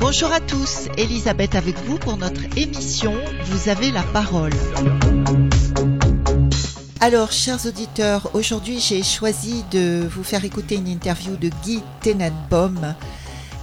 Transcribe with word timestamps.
Bonjour 0.00 0.32
à 0.32 0.40
tous, 0.40 0.88
Elisabeth 0.98 1.54
avec 1.54 1.76
vous 1.86 1.98
pour 1.98 2.16
notre 2.16 2.42
émission 2.58 3.14
Vous 3.44 3.68
avez 3.70 3.92
la 3.92 4.02
parole. 4.02 4.52
Alors, 7.00 7.32
chers 7.32 7.64
auditeurs, 7.66 8.30
aujourd'hui 8.34 8.80
j'ai 8.80 9.02
choisi 9.02 9.64
de 9.70 10.06
vous 10.10 10.24
faire 10.24 10.44
écouter 10.44 10.74
une 10.74 10.88
interview 10.88 11.36
de 11.36 11.50
Guy 11.62 11.82
Tenenbaum 12.02 12.94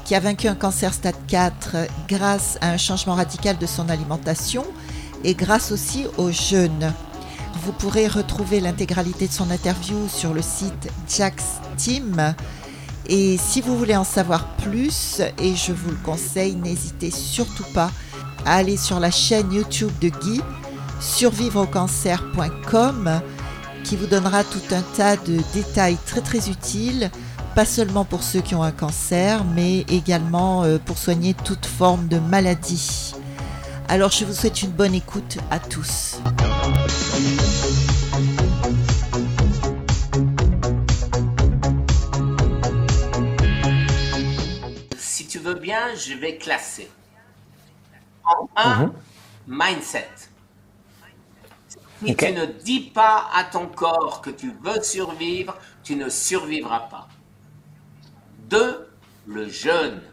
qui 0.06 0.16
a 0.16 0.22
vaincu 0.22 0.48
un 0.48 0.56
cancer 0.56 0.94
stade 0.94 1.16
4 1.28 1.76
grâce 2.08 2.58
à 2.62 2.70
un 2.70 2.78
changement 2.78 3.16
radical 3.16 3.58
de 3.58 3.66
son 3.66 3.90
alimentation 3.90 4.64
et 5.24 5.34
grâce 5.34 5.72
aussi 5.72 6.06
au 6.18 6.32
jeûne. 6.32 6.94
Vous 7.64 7.74
pourrez 7.74 8.08
retrouver 8.08 8.62
l'intégralité 8.62 9.28
de 9.28 9.34
son 9.34 9.50
interview 9.50 10.08
sur 10.08 10.34
le 10.34 10.42
site 10.42 10.90
Jack's 11.10 11.60
Team 11.76 12.36
et 13.08 13.38
si 13.38 13.62
vous 13.62 13.78
voulez 13.78 13.96
en 13.96 14.04
savoir 14.04 14.48
plus, 14.58 15.22
et 15.38 15.56
je 15.56 15.72
vous 15.72 15.92
le 15.92 15.98
conseille, 16.04 16.56
n'hésitez 16.56 17.12
surtout 17.12 17.64
pas 17.74 17.92
à 18.46 18.56
aller 18.56 18.76
sur 18.78 19.00
la 19.00 19.12
chaîne 19.12 19.54
YouTube 19.54 19.92
de 20.02 20.10
Guy, 20.10 20.42
survivreaucancer.com, 21.00 23.22
qui 23.84 23.96
vous 23.96 24.08
donnera 24.08 24.44
tout 24.44 24.64
un 24.72 24.82
tas 24.96 25.18
de 25.18 25.40
détails 25.54 26.00
très 26.08 26.22
très 26.22 26.50
utiles, 26.50 27.12
pas 27.56 27.66
seulement 27.66 28.06
pour 28.06 28.22
ceux 28.22 28.42
qui 28.42 28.54
ont 28.54 28.64
un 28.64 28.72
cancer, 28.72 29.44
mais 29.56 29.80
également 29.90 30.64
euh, 30.64 30.78
pour 30.78 30.98
soigner 30.98 31.34
toute 31.34 31.66
forme 31.66 32.08
de 32.08 32.20
maladie. 32.20 33.16
Alors 33.88 34.12
je 34.12 34.26
vous 34.26 34.34
souhaite 34.34 34.62
une 34.62 34.72
bonne 34.72 34.94
écoute 34.94 35.38
à 35.50 35.60
tous. 35.60 36.20
bien, 45.54 45.96
je 45.96 46.14
vais 46.14 46.38
classer. 46.38 46.90
En 48.24 48.50
un, 48.56 48.86
mhm. 48.86 48.94
mindset. 49.48 50.10
Si 52.04 52.16
tu 52.16 52.32
ne 52.34 52.46
dis 52.46 52.92
pas 52.94 53.30
à 53.34 53.46
ton 53.46 53.68
corps 53.68 54.22
que 54.22 54.30
tu 54.30 54.52
veux 54.62 54.82
survivre, 54.82 55.56
tu 55.84 55.96
ne 55.96 56.10
survivras 56.10 56.82
pas. 56.82 57.08
Deux, 58.50 58.88
le 59.26 59.50
jeûne. 59.50 60.04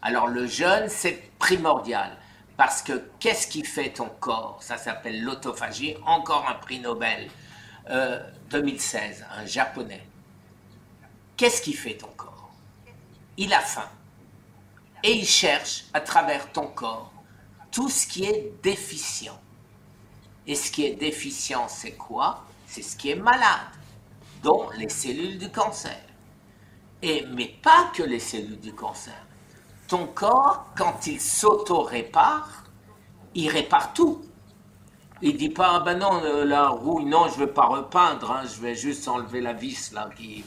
Alors 0.00 0.26
le 0.26 0.46
jeûne, 0.46 0.88
c'est 0.88 1.30
primordial. 1.38 2.16
Parce 2.56 2.80
que 2.80 3.10
qu'est-ce 3.20 3.46
qui 3.46 3.62
fait 3.62 3.90
ton 3.90 4.08
corps? 4.08 4.58
Ça 4.62 4.78
s'appelle 4.78 5.22
l'autophagie, 5.22 5.94
encore 6.06 6.48
un 6.48 6.54
prix 6.54 6.80
Nobel 6.80 7.28
2016, 8.48 9.20
euh, 9.28 9.40
un 9.40 9.44
japonais. 9.44 10.06
Qu'est-ce 11.36 11.60
qui 11.60 11.74
fait 11.74 11.98
ton 11.98 12.08
corps? 12.16 12.50
Il 13.36 13.52
a 13.52 13.60
faim 13.60 13.90
et 15.02 15.12
il 15.12 15.26
cherche 15.26 15.84
à 15.92 16.00
travers 16.00 16.52
ton 16.52 16.68
corps 16.68 17.12
tout 17.70 17.90
ce 17.90 18.06
qui 18.06 18.24
est 18.24 18.52
déficient. 18.62 19.38
Et 20.46 20.54
ce 20.54 20.70
qui 20.70 20.86
est 20.86 20.94
déficient, 20.94 21.68
c'est 21.68 21.96
quoi? 21.96 22.44
C'est 22.66 22.82
ce 22.82 22.96
qui 22.96 23.10
est 23.10 23.16
malade, 23.16 23.72
dont 24.42 24.70
les 24.70 24.88
cellules 24.88 25.38
du 25.38 25.50
cancer. 25.50 26.00
Mais 27.32 27.54
pas 27.62 27.90
que 27.94 28.02
les 28.02 28.18
cellules 28.18 28.60
du 28.60 28.72
cancer. 28.72 29.14
Ton 29.88 30.06
corps, 30.06 30.66
quand 30.76 31.06
il 31.06 31.20
s'auto-répare, 31.20 32.64
il 33.34 33.48
répare 33.50 33.92
tout. 33.92 34.22
Il 35.22 35.36
dit 35.36 35.50
pas, 35.50 35.76
ah 35.76 35.80
ben 35.80 35.98
non, 35.98 36.22
euh, 36.24 36.44
la 36.44 36.68
rouille, 36.68 37.04
non, 37.04 37.28
je 37.28 37.40
ne 37.40 37.46
vais 37.46 37.52
pas 37.52 37.66
repeindre, 37.66 38.30
hein, 38.30 38.42
je 38.44 38.60
vais 38.60 38.74
juste 38.74 39.06
enlever 39.08 39.40
la 39.40 39.52
vis 39.52 39.92
là 39.92 40.08
qui 40.16 40.44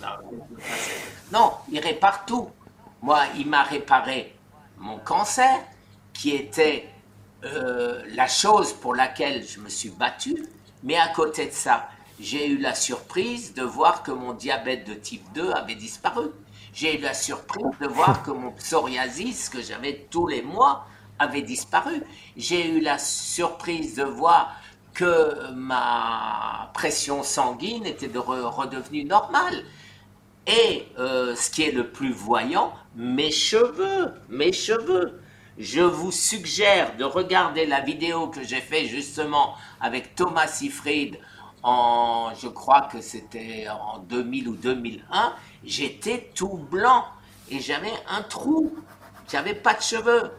Non, 1.31 1.53
il 1.71 1.79
répare 1.79 2.25
tout. 2.25 2.49
Moi, 3.01 3.19
il 3.37 3.47
m'a 3.47 3.63
réparé 3.63 4.35
mon 4.77 4.97
cancer, 4.99 5.59
qui 6.13 6.31
était 6.31 6.89
euh, 7.43 8.03
la 8.13 8.27
chose 8.27 8.73
pour 8.73 8.95
laquelle 8.95 9.45
je 9.47 9.59
me 9.59 9.69
suis 9.69 9.89
battu, 9.89 10.45
mais 10.83 10.97
à 10.97 11.07
côté 11.09 11.47
de 11.47 11.53
ça, 11.53 11.89
j'ai 12.19 12.47
eu 12.47 12.57
la 12.57 12.73
surprise 12.73 13.53
de 13.53 13.63
voir 13.63 14.03
que 14.03 14.11
mon 14.11 14.33
diabète 14.33 14.87
de 14.87 14.95
type 14.95 15.25
2 15.33 15.51
avait 15.51 15.75
disparu. 15.75 16.29
J'ai 16.79 16.99
eu 16.99 17.01
la 17.01 17.15
surprise 17.15 17.79
de 17.81 17.87
voir 17.87 18.21
que 18.21 18.29
mon 18.29 18.51
psoriasis, 18.51 19.49
que 19.49 19.63
j'avais 19.63 20.05
tous 20.11 20.27
les 20.27 20.43
mois, 20.43 20.85
avait 21.17 21.41
disparu. 21.41 22.03
J'ai 22.35 22.69
eu 22.69 22.81
la 22.81 22.99
surprise 22.99 23.95
de 23.95 24.03
voir 24.03 24.55
que 24.93 25.49
ma 25.55 26.69
pression 26.75 27.23
sanguine 27.23 27.87
était 27.87 28.09
de 28.09 28.19
redevenue 28.19 29.05
normale. 29.05 29.63
Et 30.45 30.85
euh, 30.99 31.35
ce 31.35 31.49
qui 31.49 31.63
est 31.63 31.71
le 31.71 31.89
plus 31.89 32.11
voyant, 32.11 32.71
mes 32.95 33.31
cheveux, 33.31 34.13
mes 34.29 34.53
cheveux. 34.53 35.19
Je 35.57 35.81
vous 35.81 36.11
suggère 36.11 36.95
de 36.97 37.05
regarder 37.05 37.65
la 37.65 37.81
vidéo 37.81 38.27
que 38.27 38.43
j'ai 38.43 38.61
fait 38.61 38.85
justement 38.85 39.55
avec 39.81 40.13
Thomas 40.13 40.45
Sifrid 40.45 41.17
je 41.63 42.47
crois 42.47 42.81
que 42.81 43.01
c'était 43.01 43.67
en 43.69 43.99
2000 43.99 44.47
ou 44.47 44.55
2001. 44.55 45.33
J'étais 45.63 46.31
tout 46.35 46.57
blanc 46.69 47.05
et 47.49 47.59
j'avais 47.59 47.93
un 48.09 48.21
trou. 48.21 48.73
J'avais 49.29 49.55
pas 49.55 49.73
de 49.73 49.81
cheveux. 49.81 50.31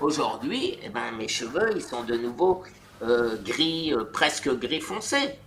Aujourd'hui, 0.00 0.78
eh 0.82 0.88
ben, 0.90 1.12
mes 1.12 1.28
cheveux, 1.28 1.70
ils 1.74 1.82
sont 1.82 2.04
de 2.04 2.16
nouveau 2.16 2.62
euh, 3.02 3.36
gris, 3.42 3.92
euh, 3.94 4.04
presque 4.04 4.48
gris 4.58 4.80
foncé. 4.80 5.38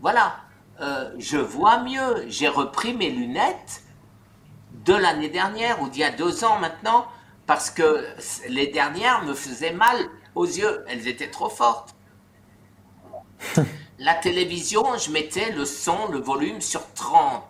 Voilà. 0.00 0.36
Euh, 0.80 1.10
je 1.18 1.38
vois 1.38 1.82
mieux. 1.82 2.24
J'ai 2.28 2.48
repris 2.48 2.94
mes 2.94 3.10
lunettes 3.10 3.82
de 4.84 4.94
l'année 4.94 5.30
dernière 5.30 5.82
ou 5.82 5.88
d'il 5.88 6.00
y 6.00 6.04
a 6.04 6.10
deux 6.10 6.44
ans 6.44 6.58
maintenant, 6.58 7.06
parce 7.46 7.70
que 7.70 8.06
les 8.48 8.68
dernières 8.68 9.24
me 9.24 9.34
faisaient 9.34 9.72
mal 9.72 9.96
aux 10.34 10.46
yeux. 10.46 10.84
Elles 10.86 11.08
étaient 11.08 11.30
trop 11.30 11.48
fortes. 11.48 11.94
La 13.98 14.14
télévision, 14.14 14.96
je 14.96 15.10
mettais 15.10 15.50
le 15.50 15.64
son, 15.64 16.08
le 16.12 16.18
volume 16.18 16.60
sur 16.60 16.92
30. 16.94 17.42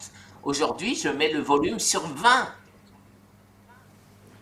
Aujourd'hui, 0.42 0.94
je 0.94 1.10
mets 1.10 1.30
le 1.30 1.40
volume 1.40 1.78
sur 1.78 2.00
20. 2.00 2.48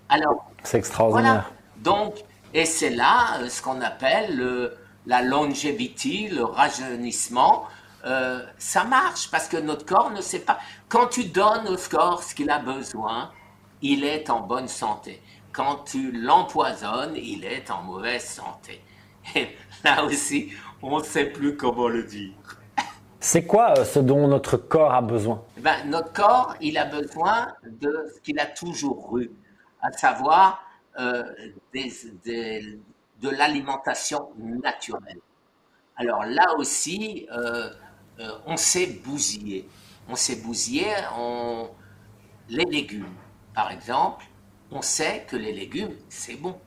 Alors, 0.09 0.49
c'est 0.63 0.79
extraordinaire. 0.79 1.51
Donc, 1.79 2.15
et 2.55 2.65
c'est 2.65 2.91
là 2.91 3.41
euh, 3.41 3.49
ce 3.49 3.61
qu'on 3.61 3.81
appelle 3.81 4.73
la 5.07 5.23
longevity, 5.23 6.29
le 6.29 6.45
rajeunissement. 6.45 7.65
Euh, 8.05 8.47
ça 8.57 8.85
marche 8.85 9.29
parce 9.33 9.49
que 9.49 9.57
notre 9.57 9.85
corps 9.85 10.11
ne 10.11 10.21
sait 10.21 10.41
pas. 10.41 10.61
Quand 10.89 11.09
tu 11.09 11.25
donnes 11.25 11.67
au 11.67 11.77
corps 11.91 12.23
ce 12.23 12.37
qu'il 12.37 12.51
a 12.51 12.61
besoin, 12.61 13.33
il 13.83 14.05
est 14.05 14.31
en 14.31 14.41
bonne 14.41 14.69
santé. 14.69 15.21
Quand 15.53 15.85
tu 15.85 16.13
l'empoisonnes, 16.13 17.17
il 17.17 17.45
est 17.45 17.69
en 17.71 17.83
mauvaise 17.83 18.25
santé. 18.25 18.81
Et 19.35 19.57
là 19.85 20.05
aussi, 20.05 20.53
on 20.83 20.99
ne 20.99 21.05
sait 21.05 21.27
plus 21.27 21.57
comment 21.57 21.89
le 21.89 22.03
dire. 22.03 22.33
C'est 23.21 23.47
quoi 23.47 23.79
euh, 23.79 23.85
ce 23.85 23.99
dont 23.99 24.29
notre 24.29 24.57
corps 24.57 24.93
a 24.93 25.03
besoin? 25.03 25.43
Ben, 25.59 25.89
Notre 25.89 26.13
corps, 26.13 26.55
il 26.61 26.79
a 26.79 26.85
besoin 26.85 27.55
de 27.65 28.07
ce 28.15 28.21
qu'il 28.21 28.39
a 28.39 28.47
toujours 28.47 29.19
eu, 29.19 29.31
à 29.81 29.91
savoir 29.93 30.63
euh, 30.99 31.25
de 31.75 33.29
l'alimentation 33.31 34.29
naturelle. 34.39 35.19
Alors 35.97 36.25
là 36.25 36.55
aussi, 36.59 37.27
euh, 37.33 37.71
on 38.47 38.57
sait 38.57 38.87
bousiller. 39.05 39.69
On 40.09 40.17
sait 40.17 40.37
bousiller 40.37 40.93
on... 41.19 41.69
les 42.49 42.65
légumes. 42.65 43.13
Par 43.55 43.71
exemple, 43.73 44.25
on 44.71 44.83
sait 44.83 45.25
que 45.29 45.37
les 45.37 45.53
légumes, 45.53 45.97
c'est 46.09 46.37
bon. 46.37 46.59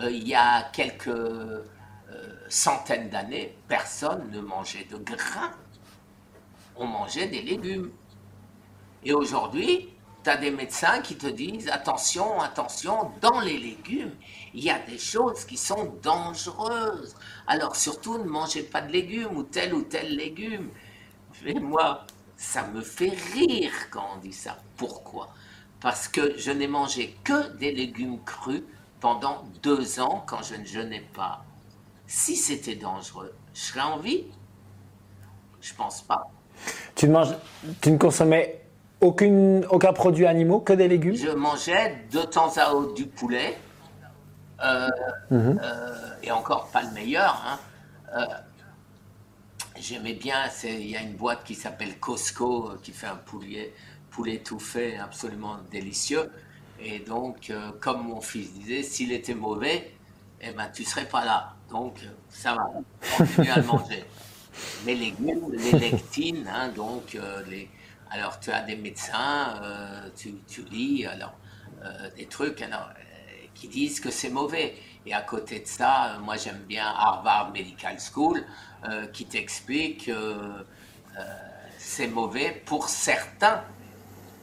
Euh, 0.00 0.10
il 0.10 0.26
y 0.26 0.34
a 0.34 0.62
quelques 0.72 1.08
euh, 1.08 1.64
centaines 2.48 3.08
d'années, 3.10 3.56
personne 3.68 4.30
ne 4.30 4.40
mangeait 4.40 4.84
de 4.84 4.96
grains. 4.96 5.52
On 6.76 6.86
mangeait 6.86 7.28
des 7.28 7.42
légumes. 7.42 7.90
Et 9.04 9.12
aujourd'hui, 9.12 9.88
tu 10.22 10.30
as 10.30 10.36
des 10.36 10.50
médecins 10.50 11.00
qui 11.00 11.16
te 11.16 11.26
disent 11.26 11.68
attention, 11.68 12.40
attention, 12.40 13.12
dans 13.20 13.40
les 13.40 13.56
légumes, 13.58 14.14
il 14.52 14.64
y 14.64 14.70
a 14.70 14.78
des 14.78 14.98
choses 14.98 15.44
qui 15.44 15.56
sont 15.56 15.94
dangereuses. 16.02 17.14
Alors 17.46 17.76
surtout, 17.76 18.18
ne 18.18 18.24
mangez 18.28 18.62
pas 18.62 18.80
de 18.80 18.92
légumes 18.92 19.36
ou 19.36 19.42
tel 19.42 19.72
ou 19.74 19.82
tel 19.82 20.14
légume. 20.16 20.70
Mais 21.44 21.54
moi, 21.54 22.06
ça 22.36 22.66
me 22.66 22.82
fait 22.82 23.16
rire 23.32 23.72
quand 23.90 24.06
on 24.14 24.18
dit 24.18 24.32
ça. 24.32 24.58
Pourquoi? 24.76 25.28
Parce 25.80 26.08
que 26.08 26.36
je 26.36 26.50
n'ai 26.50 26.68
mangé 26.68 27.16
que 27.24 27.56
des 27.56 27.72
légumes 27.72 28.22
crus 28.24 28.62
pendant 29.00 29.44
deux 29.62 30.00
ans 30.00 30.24
quand 30.26 30.42
je 30.42 30.56
ne 30.56 30.64
jeûnais 30.64 31.06
pas. 31.14 31.44
Si 32.12 32.34
c'était 32.34 32.74
dangereux, 32.74 33.32
je 33.54 33.60
serais 33.60 33.82
en 33.82 33.98
vie? 33.98 34.24
Je 35.60 35.72
pense 35.74 36.02
pas. 36.02 36.28
Tu 36.96 37.06
ne, 37.06 37.12
manges, 37.12 37.36
tu 37.80 37.92
ne 37.92 37.98
consommais 37.98 38.62
aucun 39.00 39.92
produit 39.92 40.26
animaux, 40.26 40.58
que 40.58 40.72
des 40.72 40.88
légumes? 40.88 41.14
Je 41.14 41.28
mangeais 41.28 42.04
de 42.10 42.22
temps 42.22 42.52
à 42.56 42.72
autre 42.74 42.94
du 42.94 43.06
poulet, 43.06 43.56
Mhm. 45.30 45.60
et 46.24 46.32
encore 46.32 46.66
pas 46.72 46.82
le 46.82 46.90
meilleur. 46.90 47.40
Hein. 48.12 48.26
J'aimais 49.78 50.14
bien, 50.14 50.36
il 50.64 50.90
y 50.90 50.96
a 50.96 51.02
une 51.02 51.14
boîte 51.14 51.44
qui 51.44 51.54
s'appelle 51.54 51.96
Costco 52.00 52.72
qui 52.82 52.90
fait 52.90 53.06
un 53.06 53.14
poulet, 53.16 53.72
poulet 54.10 54.38
tout 54.38 54.58
fait 54.58 54.98
absolument 54.98 55.58
délicieux. 55.70 56.28
Et 56.80 56.98
donc, 56.98 57.52
comme 57.78 58.08
mon 58.08 58.20
fils 58.20 58.52
disait, 58.52 58.82
s'il 58.82 59.12
était 59.12 59.34
mauvais, 59.36 59.92
eh 60.40 60.50
ben, 60.50 60.68
tu 60.74 60.82
serais 60.82 61.06
pas 61.06 61.24
là. 61.24 61.54
Donc, 61.70 62.00
ça 62.28 62.54
va, 62.54 62.66
continue 63.16 63.50
à 63.50 63.56
le 63.58 63.62
manger. 63.64 64.04
Mais 64.84 64.94
les 64.94 65.12
légumes, 65.12 65.52
les 65.52 65.72
lectines, 65.72 66.48
hein, 66.52 66.68
donc, 66.68 67.14
euh, 67.14 67.42
les, 67.48 67.70
alors 68.10 68.40
tu 68.40 68.50
as 68.50 68.62
des 68.62 68.76
médecins, 68.76 69.60
euh, 69.62 70.08
tu, 70.16 70.34
tu, 70.48 70.62
lis 70.62 71.06
alors, 71.06 71.34
euh, 71.82 72.10
des 72.16 72.26
trucs 72.26 72.60
alors, 72.60 72.90
qui 73.54 73.68
disent 73.68 74.00
que 74.00 74.10
c'est 74.10 74.30
mauvais. 74.30 74.74
Et 75.06 75.14
à 75.14 75.22
côté 75.22 75.60
de 75.60 75.66
ça, 75.66 76.18
moi 76.22 76.36
j'aime 76.36 76.64
bien 76.68 76.86
Harvard 76.86 77.52
Medical 77.52 77.96
School 77.98 78.44
qui 79.12 79.24
t'explique 79.24 80.06
que 80.06 80.64
c'est 81.78 82.06
mauvais 82.06 82.62
pour 82.66 82.88
certains. 82.88 83.62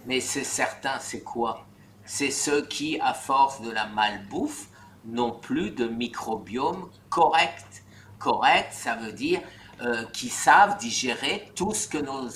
Mais 0.07 0.19
c'est 0.19 0.43
certains, 0.43 0.99
c'est 0.99 1.21
quoi? 1.21 1.67
C'est 2.05 2.31
ceux 2.31 2.65
qui, 2.65 2.99
à 3.01 3.13
force 3.13 3.61
de 3.61 3.69
la 3.69 3.85
malbouffe, 3.87 4.69
n'ont 5.05 5.31
plus 5.31 5.71
de 5.71 5.85
microbiome 5.85 6.89
correct. 7.09 7.83
Correct, 8.19 8.73
ça 8.73 8.95
veut 8.95 9.11
dire 9.11 9.41
euh, 9.81 10.05
qu'ils 10.05 10.31
savent 10.31 10.77
digérer 10.77 11.51
tout 11.55 11.71
ce 11.71 11.87
que 11.87 11.99
nos 11.99 12.29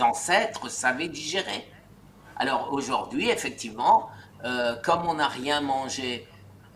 ancêtres 0.00 0.68
savaient 0.68 1.08
digérer. 1.08 1.70
Alors 2.36 2.72
aujourd'hui, 2.72 3.30
effectivement, 3.30 4.10
euh, 4.44 4.74
comme 4.82 5.06
on 5.06 5.14
n'a 5.14 5.28
rien 5.28 5.60
mangé 5.60 6.26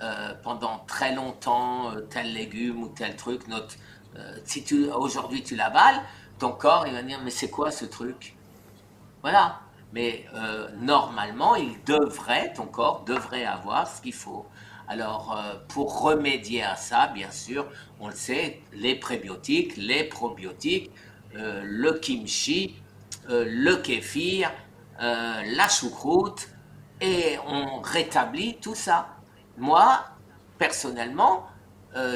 euh, 0.00 0.32
pendant 0.44 0.78
très 0.86 1.12
longtemps, 1.12 1.90
tel 2.08 2.32
légume 2.32 2.84
ou 2.84 2.88
tel 2.88 3.16
truc, 3.16 3.48
notre, 3.48 3.74
si 4.44 4.64
aujourd'hui 4.94 5.42
tu 5.42 5.56
l'avales, 5.56 6.00
ton 6.38 6.52
corps 6.52 6.86
il 6.86 6.92
va 6.92 7.02
dire 7.02 7.18
mais 7.24 7.30
c'est 7.30 7.50
quoi 7.50 7.70
ce 7.70 7.84
truc? 7.84 8.36
Voilà. 9.22 9.60
Mais 9.92 10.24
normalement, 10.80 11.54
il 11.54 11.82
devrait, 11.84 12.52
ton 12.54 12.64
corps 12.64 13.02
devrait 13.04 13.44
avoir 13.44 13.86
ce 13.86 14.00
qu'il 14.00 14.14
faut. 14.14 14.46
Alors, 14.88 15.36
euh, 15.36 15.54
pour 15.68 16.02
remédier 16.02 16.62
à 16.62 16.76
ça, 16.76 17.06
bien 17.08 17.30
sûr, 17.30 17.66
on 18.00 18.08
le 18.08 18.14
sait, 18.14 18.60
les 18.72 18.94
prébiotiques, 18.94 19.76
les 19.76 20.04
probiotiques, 20.04 20.90
euh, 21.36 21.62
le 21.64 21.94
kimchi, 21.94 22.76
euh, 23.30 23.44
le 23.48 23.76
kéfir, 23.76 24.52
la 24.98 25.68
choucroute, 25.68 26.48
et 27.00 27.36
on 27.48 27.80
rétablit 27.80 28.58
tout 28.60 28.76
ça. 28.76 29.08
Moi, 29.56 30.04
personnellement, 30.58 31.48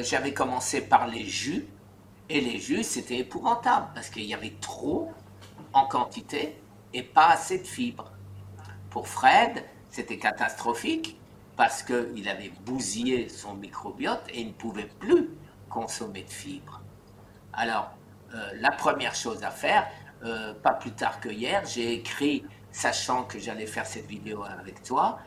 j'avais 0.02 0.32
commencé 0.32 0.82
par 0.82 1.08
les 1.08 1.24
jus, 1.24 1.66
et 2.28 2.40
les 2.40 2.60
jus, 2.60 2.84
c'était 2.84 3.18
épouvantable, 3.18 3.88
parce 3.92 4.08
qu'il 4.08 4.22
y 4.22 4.34
avait 4.34 4.54
trop 4.60 5.12
en 5.72 5.86
quantité 5.86 6.56
et 6.94 7.02
pas 7.02 7.30
assez 7.30 7.58
de 7.58 7.66
fibres. 7.66 8.12
Pour 8.90 9.08
Fred, 9.08 9.64
c'était 9.90 10.18
catastrophique 10.18 11.18
parce 11.56 11.82
qu'il 11.82 12.28
avait 12.28 12.52
bousillé 12.64 13.28
son 13.28 13.54
microbiote 13.54 14.24
et 14.28 14.40
il 14.40 14.48
ne 14.48 14.52
pouvait 14.52 14.88
plus 15.00 15.30
consommer 15.68 16.22
de 16.22 16.30
fibres. 16.30 16.80
Alors, 17.52 17.90
euh, 18.34 18.50
la 18.60 18.70
première 18.70 19.14
chose 19.14 19.42
à 19.42 19.50
faire, 19.50 19.88
euh, 20.24 20.52
pas 20.54 20.74
plus 20.74 20.92
tard 20.92 21.20
que 21.20 21.28
hier, 21.28 21.64
j'ai 21.64 21.94
écrit, 21.94 22.44
sachant 22.70 23.24
que 23.24 23.38
j'allais 23.38 23.66
faire 23.66 23.86
cette 23.86 24.06
vidéo 24.06 24.44
avec 24.44 24.82
toi, 24.82 25.18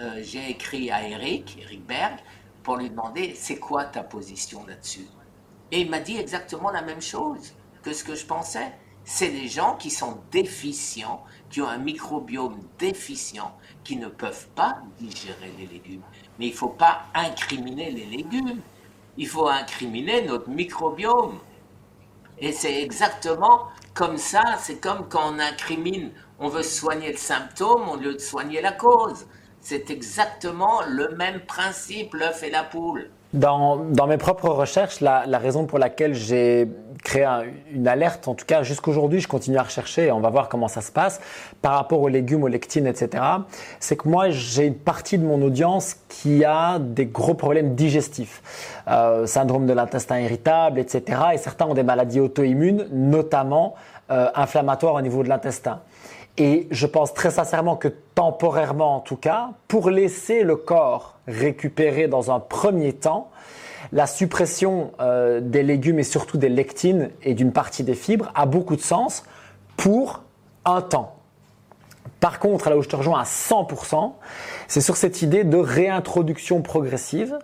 euh, 0.00 0.20
j'ai 0.22 0.50
écrit 0.50 0.90
à 0.90 1.06
Eric, 1.06 1.58
Eric 1.60 1.86
Berg, 1.86 2.18
pour 2.62 2.76
lui 2.76 2.90
demander 2.90 3.34
c'est 3.34 3.58
quoi 3.58 3.84
ta 3.84 4.02
position 4.02 4.66
là-dessus? 4.66 5.06
Et 5.70 5.80
il 5.80 5.90
m'a 5.90 6.00
dit 6.00 6.18
exactement 6.18 6.70
la 6.70 6.82
même 6.82 7.00
chose 7.00 7.54
que 7.82 7.92
ce 7.92 8.04
que 8.04 8.14
je 8.14 8.26
pensais. 8.26 8.72
C'est 9.04 9.30
des 9.30 9.48
gens 9.48 9.76
qui 9.76 9.90
sont 9.90 10.18
déficients, 10.30 11.24
qui 11.50 11.60
ont 11.60 11.68
un 11.68 11.78
microbiome 11.78 12.60
déficient, 12.78 13.56
qui 13.82 13.96
ne 13.96 14.08
peuvent 14.08 14.48
pas 14.54 14.78
digérer 14.98 15.52
les 15.58 15.66
légumes. 15.66 16.02
Mais 16.38 16.46
il 16.46 16.52
ne 16.52 16.56
faut 16.56 16.68
pas 16.68 17.02
incriminer 17.14 17.90
les 17.90 18.06
légumes, 18.06 18.60
il 19.16 19.26
faut 19.26 19.48
incriminer 19.48 20.22
notre 20.22 20.48
microbiome. 20.48 21.38
Et 22.38 22.52
c'est 22.52 22.82
exactement 22.82 23.68
comme 23.94 24.16
ça, 24.16 24.56
c'est 24.58 24.80
comme 24.80 25.08
quand 25.08 25.34
on 25.34 25.38
incrimine, 25.38 26.12
on 26.38 26.48
veut 26.48 26.62
soigner 26.62 27.12
le 27.12 27.18
symptôme 27.18 27.88
au 27.88 27.96
lieu 27.96 28.14
de 28.14 28.18
soigner 28.18 28.60
la 28.60 28.72
cause. 28.72 29.26
C'est 29.60 29.90
exactement 29.90 30.82
le 30.88 31.14
même 31.16 31.40
principe, 31.40 32.14
l'œuf 32.14 32.42
et 32.42 32.50
la 32.50 32.64
poule. 32.64 33.10
Dans, 33.32 33.76
dans, 33.76 34.06
mes 34.06 34.18
propres 34.18 34.50
recherches, 34.50 35.00
la, 35.00 35.24
la 35.26 35.38
raison 35.38 35.64
pour 35.64 35.78
laquelle 35.78 36.14
j'ai 36.14 36.68
créé 37.02 37.26
une 37.72 37.88
alerte, 37.88 38.28
en 38.28 38.34
tout 38.34 38.46
cas 38.46 38.62
jusqu'aujourd'hui, 38.62 39.20
je 39.20 39.28
continue 39.28 39.58
à 39.58 39.62
rechercher 39.62 40.12
on 40.12 40.20
va 40.20 40.30
voir 40.30 40.48
comment 40.48 40.68
ça 40.68 40.80
se 40.80 40.92
passe 40.92 41.20
par 41.60 41.72
rapport 41.72 42.00
aux 42.00 42.08
légumes, 42.08 42.44
aux 42.44 42.48
lectines, 42.48 42.86
etc. 42.86 43.22
C'est 43.80 43.96
que 43.96 44.08
moi, 44.08 44.30
j'ai 44.30 44.66
une 44.66 44.76
partie 44.76 45.18
de 45.18 45.24
mon 45.24 45.42
audience 45.42 45.96
qui 46.08 46.44
a 46.44 46.78
des 46.78 47.06
gros 47.06 47.34
problèmes 47.34 47.74
digestifs, 47.74 48.42
euh, 48.88 49.26
syndrome 49.26 49.66
de 49.66 49.72
l'intestin 49.72 50.20
irritable, 50.20 50.78
etc. 50.78 51.20
Et 51.34 51.38
certains 51.38 51.66
ont 51.66 51.74
des 51.74 51.82
maladies 51.82 52.20
auto-immunes, 52.20 52.86
notamment 52.92 53.74
euh, 54.10 54.28
inflammatoires 54.34 54.94
au 54.94 55.00
niveau 55.00 55.22
de 55.22 55.28
l'intestin. 55.28 55.80
Et 56.38 56.66
je 56.70 56.86
pense 56.86 57.12
très 57.12 57.30
sincèrement 57.30 57.76
que 57.76 57.88
temporairement 57.88 58.96
en 58.96 59.00
tout 59.00 59.16
cas, 59.16 59.50
pour 59.68 59.90
laisser 59.90 60.44
le 60.44 60.56
corps 60.56 61.18
récupérer 61.28 62.08
dans 62.08 62.30
un 62.30 62.40
premier 62.40 62.94
temps, 62.94 63.30
la 63.92 64.06
suppression 64.06 64.92
euh, 65.00 65.40
des 65.40 65.62
légumes 65.62 65.98
et 65.98 66.04
surtout 66.04 66.38
des 66.38 66.48
lectines 66.48 67.10
et 67.22 67.34
d'une 67.34 67.52
partie 67.52 67.84
des 67.84 67.94
fibres 67.94 68.32
a 68.34 68.46
beaucoup 68.46 68.76
de 68.76 68.80
sens 68.80 69.24
pour 69.76 70.22
un 70.64 70.80
temps. 70.80 71.16
Par 72.20 72.38
contre, 72.38 72.70
là 72.70 72.76
où 72.76 72.82
je 72.82 72.88
te 72.88 72.96
rejoins 72.96 73.20
à 73.20 73.24
100%, 73.24 74.12
c'est 74.68 74.80
sur 74.80 74.96
cette 74.96 75.22
idée 75.22 75.44
de 75.44 75.56
réintroduction 75.56 76.62
progressive. 76.62 77.36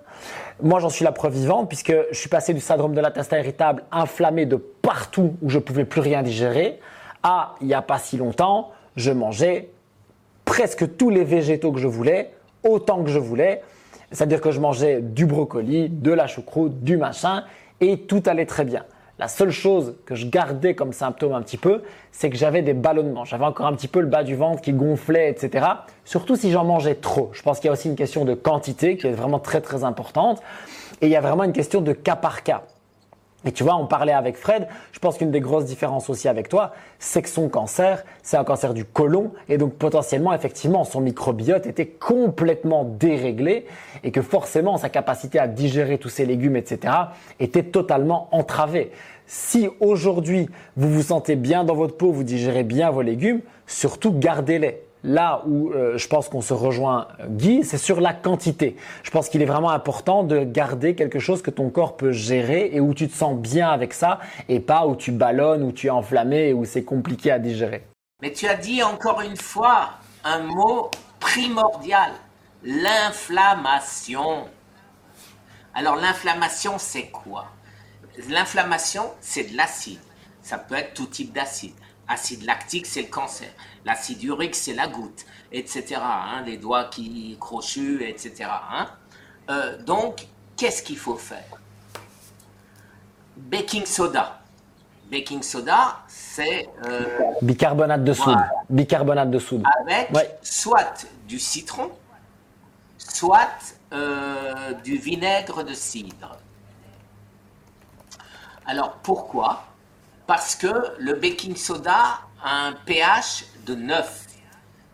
Moi, 0.63 0.79
j'en 0.81 0.89
suis 0.89 1.05
la 1.05 1.13
preuve 1.13 1.35
vivante 1.35 1.69
puisque 1.69 1.93
je 2.11 2.17
suis 2.17 2.29
passé 2.29 2.55
du 2.55 2.61
syndrome 2.61 2.95
de 2.95 3.01
l'intestin 3.01 3.39
irritable 3.39 3.83
inflammé 3.91 4.47
de 4.47 4.57
partout 4.57 5.35
où 5.43 5.51
je 5.51 5.59
pouvais 5.59 5.85
plus 5.85 6.01
rien 6.01 6.23
digérer 6.23 6.79
à, 7.23 7.57
il 7.61 7.67
n'y 7.67 7.75
a 7.75 7.83
pas 7.83 7.99
si 7.99 8.17
longtemps, 8.17 8.71
je 8.99 9.13
mangeais 9.13 9.71
presque 10.45 10.97
tous 10.97 11.11
les 11.11 11.25
végétaux 11.25 11.73
que 11.73 11.79
je 11.79 11.87
voulais, 11.87 12.31
autant 12.65 13.03
que 13.03 13.11
je 13.11 13.19
voulais. 13.19 13.63
C'est-à-dire 14.11 14.41
que 14.41 14.51
je 14.51 14.61
mangeais 14.61 15.01
du 15.01 15.27
brocoli, 15.27 15.89
de 15.89 16.11
la 16.13 16.27
choucroute, 16.27 16.83
du 16.83 16.97
machin, 16.97 17.45
et 17.81 17.99
tout 18.01 18.23
allait 18.27 18.47
très 18.47 18.65
bien. 18.65 18.85
La 19.19 19.29
seule 19.29 19.51
chose 19.51 19.97
que 20.07 20.15
je 20.15 20.27
gardais 20.27 20.75
comme 20.75 20.93
symptôme 20.93 21.33
un 21.33 21.43
petit 21.43 21.57
peu, 21.57 21.83
c'est 22.13 22.31
que 22.31 22.37
j'avais 22.37 22.63
des 22.63 22.73
ballonnements. 22.73 23.25
J'avais 23.25 23.45
encore 23.45 23.67
un 23.67 23.73
petit 23.73 23.89
peu 23.89 24.01
le 24.01 24.07
bas 24.07 24.23
du 24.23 24.37
ventre 24.37 24.63
qui 24.63 24.73
gonflait, 24.73 25.31
etc. 25.31 25.67
Surtout 26.05 26.37
si 26.37 26.51
j'en 26.51 26.65
mangeais 26.65 26.95
trop. 26.95 27.31
Je 27.33 27.43
pense 27.43 27.59
qu'il 27.59 27.67
y 27.67 27.71
a 27.71 27.73
aussi 27.73 27.89
une 27.89 27.97
question 27.97 28.25
de 28.25 28.35
quantité 28.35 28.97
qui 28.97 29.09
est 29.09 29.13
vraiment 29.13 29.41
très 29.41 29.61
très 29.61 29.83
importante. 29.83 30.41
Et 31.01 31.07
il 31.07 31.11
y 31.11 31.17
a 31.17 31.21
vraiment 31.21 31.45
une 31.45 31.53
question 31.53 31.81
de 31.81 31.93
cas 31.93 32.17
par 32.17 32.43
cas. 32.43 32.63
Et 33.45 33.53
tu 33.53 33.63
vois, 33.63 33.77
on 33.77 33.87
parlait 33.87 34.13
avec 34.13 34.37
Fred, 34.37 34.67
je 34.91 34.99
pense 34.99 35.17
qu'une 35.17 35.31
des 35.31 35.41
grosses 35.41 35.65
différences 35.65 36.11
aussi 36.11 36.27
avec 36.27 36.49
toi, 36.49 36.73
c'est 36.99 37.23
que 37.23 37.29
son 37.29 37.49
cancer, 37.49 38.05
c'est 38.21 38.37
un 38.37 38.43
cancer 38.43 38.75
du 38.75 38.85
côlon, 38.85 39.31
et 39.49 39.59
donc 39.59 39.75
potentiellement, 39.75 40.33
effectivement, 40.33 40.83
son 40.85 41.01
microbiote 41.01 41.65
était 41.67 41.87
complètement 41.87 42.83
déréglé, 42.83 43.67
et 44.03 44.11
que 44.11 44.23
forcément, 44.23 44.77
sa 44.77 44.89
capacité 44.89 45.39
à 45.39 45.47
digérer 45.47 45.99
tous 45.99 46.09
ces 46.09 46.27
légumes, 46.27 46.57
etc., 46.57 46.93
était 47.39 47.63
totalement 47.63 48.29
entravée. 48.33 48.91
Si 49.27 49.69
aujourd'hui, 49.79 50.49
vous 50.77 50.91
vous 50.91 51.03
sentez 51.03 51.37
bien 51.37 51.63
dans 51.63 51.75
votre 51.75 51.97
peau, 51.97 52.11
vous 52.11 52.25
digérez 52.25 52.65
bien 52.65 52.91
vos 52.91 53.03
légumes, 53.03 53.43
surtout 53.69 54.13
gardez-les 54.13 54.83
là 55.05 55.43
où 55.47 55.71
euh, 55.71 55.97
je 55.97 56.09
pense 56.09 56.29
qu'on 56.29 56.41
se 56.41 56.55
rejoint, 56.55 57.09
Guy, 57.29 57.65
c'est 57.65 57.79
sur 57.79 58.01
la 58.01 58.13
quantité. 58.13 58.77
Je 59.03 59.11
pense 59.11 59.29
qu'il 59.29 59.43
est 59.43 59.47
vraiment 59.47 59.71
important 59.71 60.23
de 60.23 60.41
garder 60.45 60.95
quelque 60.95 61.19
chose 61.19 61.43
que 61.43 61.51
ton 61.51 61.71
corps 61.71 61.97
peut 61.97 62.13
gérer 62.13 62.71
et 62.73 62.81
où 62.81 62.95
tu 62.95 63.09
te 63.09 63.17
sens 63.17 63.37
bien 63.37 63.71
avec 63.71 63.93
ça 63.93 64.19
et 64.49 64.61
pas 64.61 64.87
où 64.87 64.97
tu 64.97 65.13
ballonnes, 65.13 65.63
où 65.63 65.73
tu 65.73 65.87
es 65.87 65.91
enflammé 65.91 66.49
et 66.49 66.53
où 66.53 66.65
c'est 66.65 66.85
compliqué 66.85 67.31
à 67.31 67.39
digérer. 67.39 67.85
Mais 68.23 68.33
tu 68.33 68.47
as 68.47 68.57
dit 68.57 68.83
encore 68.83 69.21
une 69.21 69.37
fois 69.37 69.91
un 70.25 70.41
mot 70.41 70.91
primordial, 71.21 72.11
l'inflammation. 72.65 74.47
Alors 75.75 75.97
l'inflammation, 75.97 76.75
c'est 76.79 77.09
quoi? 77.11 77.47
L'inflammation, 78.29 79.05
c'est 79.21 79.53
de 79.53 79.57
l'acide. 79.57 80.01
Ça 80.43 80.59
peut 80.59 80.75
être 80.75 80.95
tout 80.95 81.07
type 81.07 81.33
d'acide. 81.33 81.75
Acide 82.09 82.45
lactique, 82.45 82.87
c'est 82.87 83.03
le 83.03 83.09
cancer. 83.09 83.51
L'acide 83.85 84.23
urique, 84.25 84.55
c'est 84.55 84.75
la 84.75 84.89
goutte, 84.89 85.27
etc. 85.53 85.97
Hein, 86.01 86.43
les 86.47 86.57
doigts 86.57 86.85
qui 86.85 87.37
crochus, 87.39 88.03
etc. 88.03 88.49
Hein. 88.73 88.89
Euh, 89.51 89.83
donc, 89.83 90.27
qu'est-ce 90.57 90.83
qu'il 90.83 90.99
faut 90.99 91.17
faire? 91.17 91.45
Baking 93.37 93.85
soda. 93.85 94.41
Baking 95.11 95.43
soda, 95.43 96.01
c'est... 96.09 96.69
Euh, 96.87 97.05
bicarbonate 97.41 98.05
de 98.05 98.13
soude. 98.13 98.39
Bicarbonate 98.69 99.31
de 99.31 99.39
soude. 99.39 99.63
Avec 99.81 100.11
soit 100.43 101.07
du 101.27 101.39
citron, 101.39 101.91
soit 102.99 103.49
euh, 103.93 104.73
du 104.85 104.99
vinaigre 104.99 105.65
de 105.65 105.73
cidre. 105.73 106.37
Alors 108.67 108.99
pourquoi? 109.03 109.65
Parce 110.29 110.57
que 110.57 110.93
le 110.99 111.15
baking 111.15 111.57
soda 111.57 112.21
a 112.43 112.67
un 112.67 112.73
pH 112.75 113.47
de 113.65 113.75
9. 113.75 114.27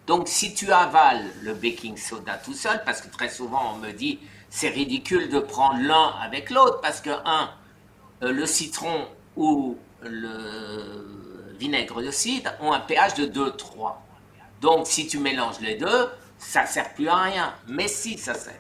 Donc 0.06 0.28
si 0.28 0.54
tu 0.54 0.70
avales 0.70 1.28
le 1.42 1.54
baking 1.54 1.96
soda 1.96 2.34
tout 2.36 2.54
seul, 2.54 2.80
parce 2.84 3.00
que 3.00 3.08
très 3.08 3.28
souvent 3.28 3.72
on 3.74 3.78
me 3.78 3.90
dit 3.90 4.20
c'est 4.48 4.68
ridicule 4.68 5.30
de 5.30 5.40
prendre 5.40 5.80
l'un 5.82 6.14
avec 6.22 6.50
l'autre, 6.50 6.80
parce 6.80 7.00
que 7.00 7.10
un, 7.10 7.50
euh, 8.22 8.30
le 8.30 8.46
citron 8.46 9.08
ou 9.34 9.76
le 10.02 11.56
vinaigre 11.58 12.00
de 12.00 12.12
cidre 12.12 12.52
ont 12.60 12.72
un 12.72 12.78
pH 12.78 13.14
de 13.14 13.26
2-3. 13.26 13.96
Donc 14.60 14.86
si 14.86 15.08
tu 15.08 15.18
mélanges 15.18 15.58
les 15.58 15.74
deux, 15.74 16.10
ça 16.38 16.62
ne 16.62 16.68
sert 16.68 16.94
plus 16.94 17.08
à 17.08 17.16
rien. 17.16 17.54
Mais 17.66 17.88
si, 17.88 18.18
ça 18.18 18.34
sert. 18.34 18.54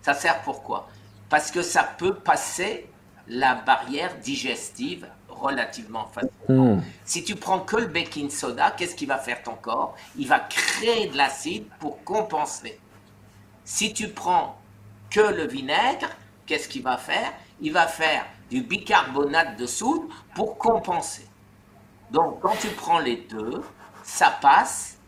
Ça 0.00 0.14
sert 0.14 0.40
pourquoi? 0.40 0.88
Parce 1.28 1.50
que 1.50 1.60
ça 1.60 1.82
peut 1.82 2.14
passer 2.14 2.88
la 3.28 3.56
barrière 3.56 4.16
digestive 4.20 5.06
relativement 5.40 6.08
facilement. 6.12 6.76
Hmm. 6.76 6.82
Si 7.04 7.24
tu 7.24 7.36
prends 7.36 7.60
que 7.60 7.76
le 7.76 7.86
baking 7.86 8.30
soda, 8.30 8.70
qu'est-ce 8.70 8.94
qu'il 8.94 9.08
va 9.08 9.18
faire 9.18 9.42
ton 9.42 9.54
corps? 9.54 9.94
Il 10.16 10.28
va 10.28 10.40
créer 10.40 11.08
de 11.08 11.16
l'acide 11.16 11.66
pour 11.78 12.02
compenser. 12.04 12.78
Si 13.64 13.92
tu 13.92 14.08
prends 14.08 14.58
que 15.10 15.20
le 15.20 15.46
vinaigre, 15.46 16.10
qu'est-ce 16.46 16.68
qu'il 16.68 16.82
va 16.82 16.96
faire? 16.96 17.32
Il 17.60 17.72
va 17.72 17.86
faire 17.86 18.26
du 18.50 18.62
bicarbonate 18.62 19.56
de 19.56 19.66
soude 19.66 20.02
pour 20.34 20.58
compenser. 20.58 21.26
Donc 22.10 22.40
quand 22.40 22.56
tu 22.60 22.68
prends 22.68 22.98
les 22.98 23.16
deux, 23.16 23.62
ça 24.02 24.30
passe 24.30 24.98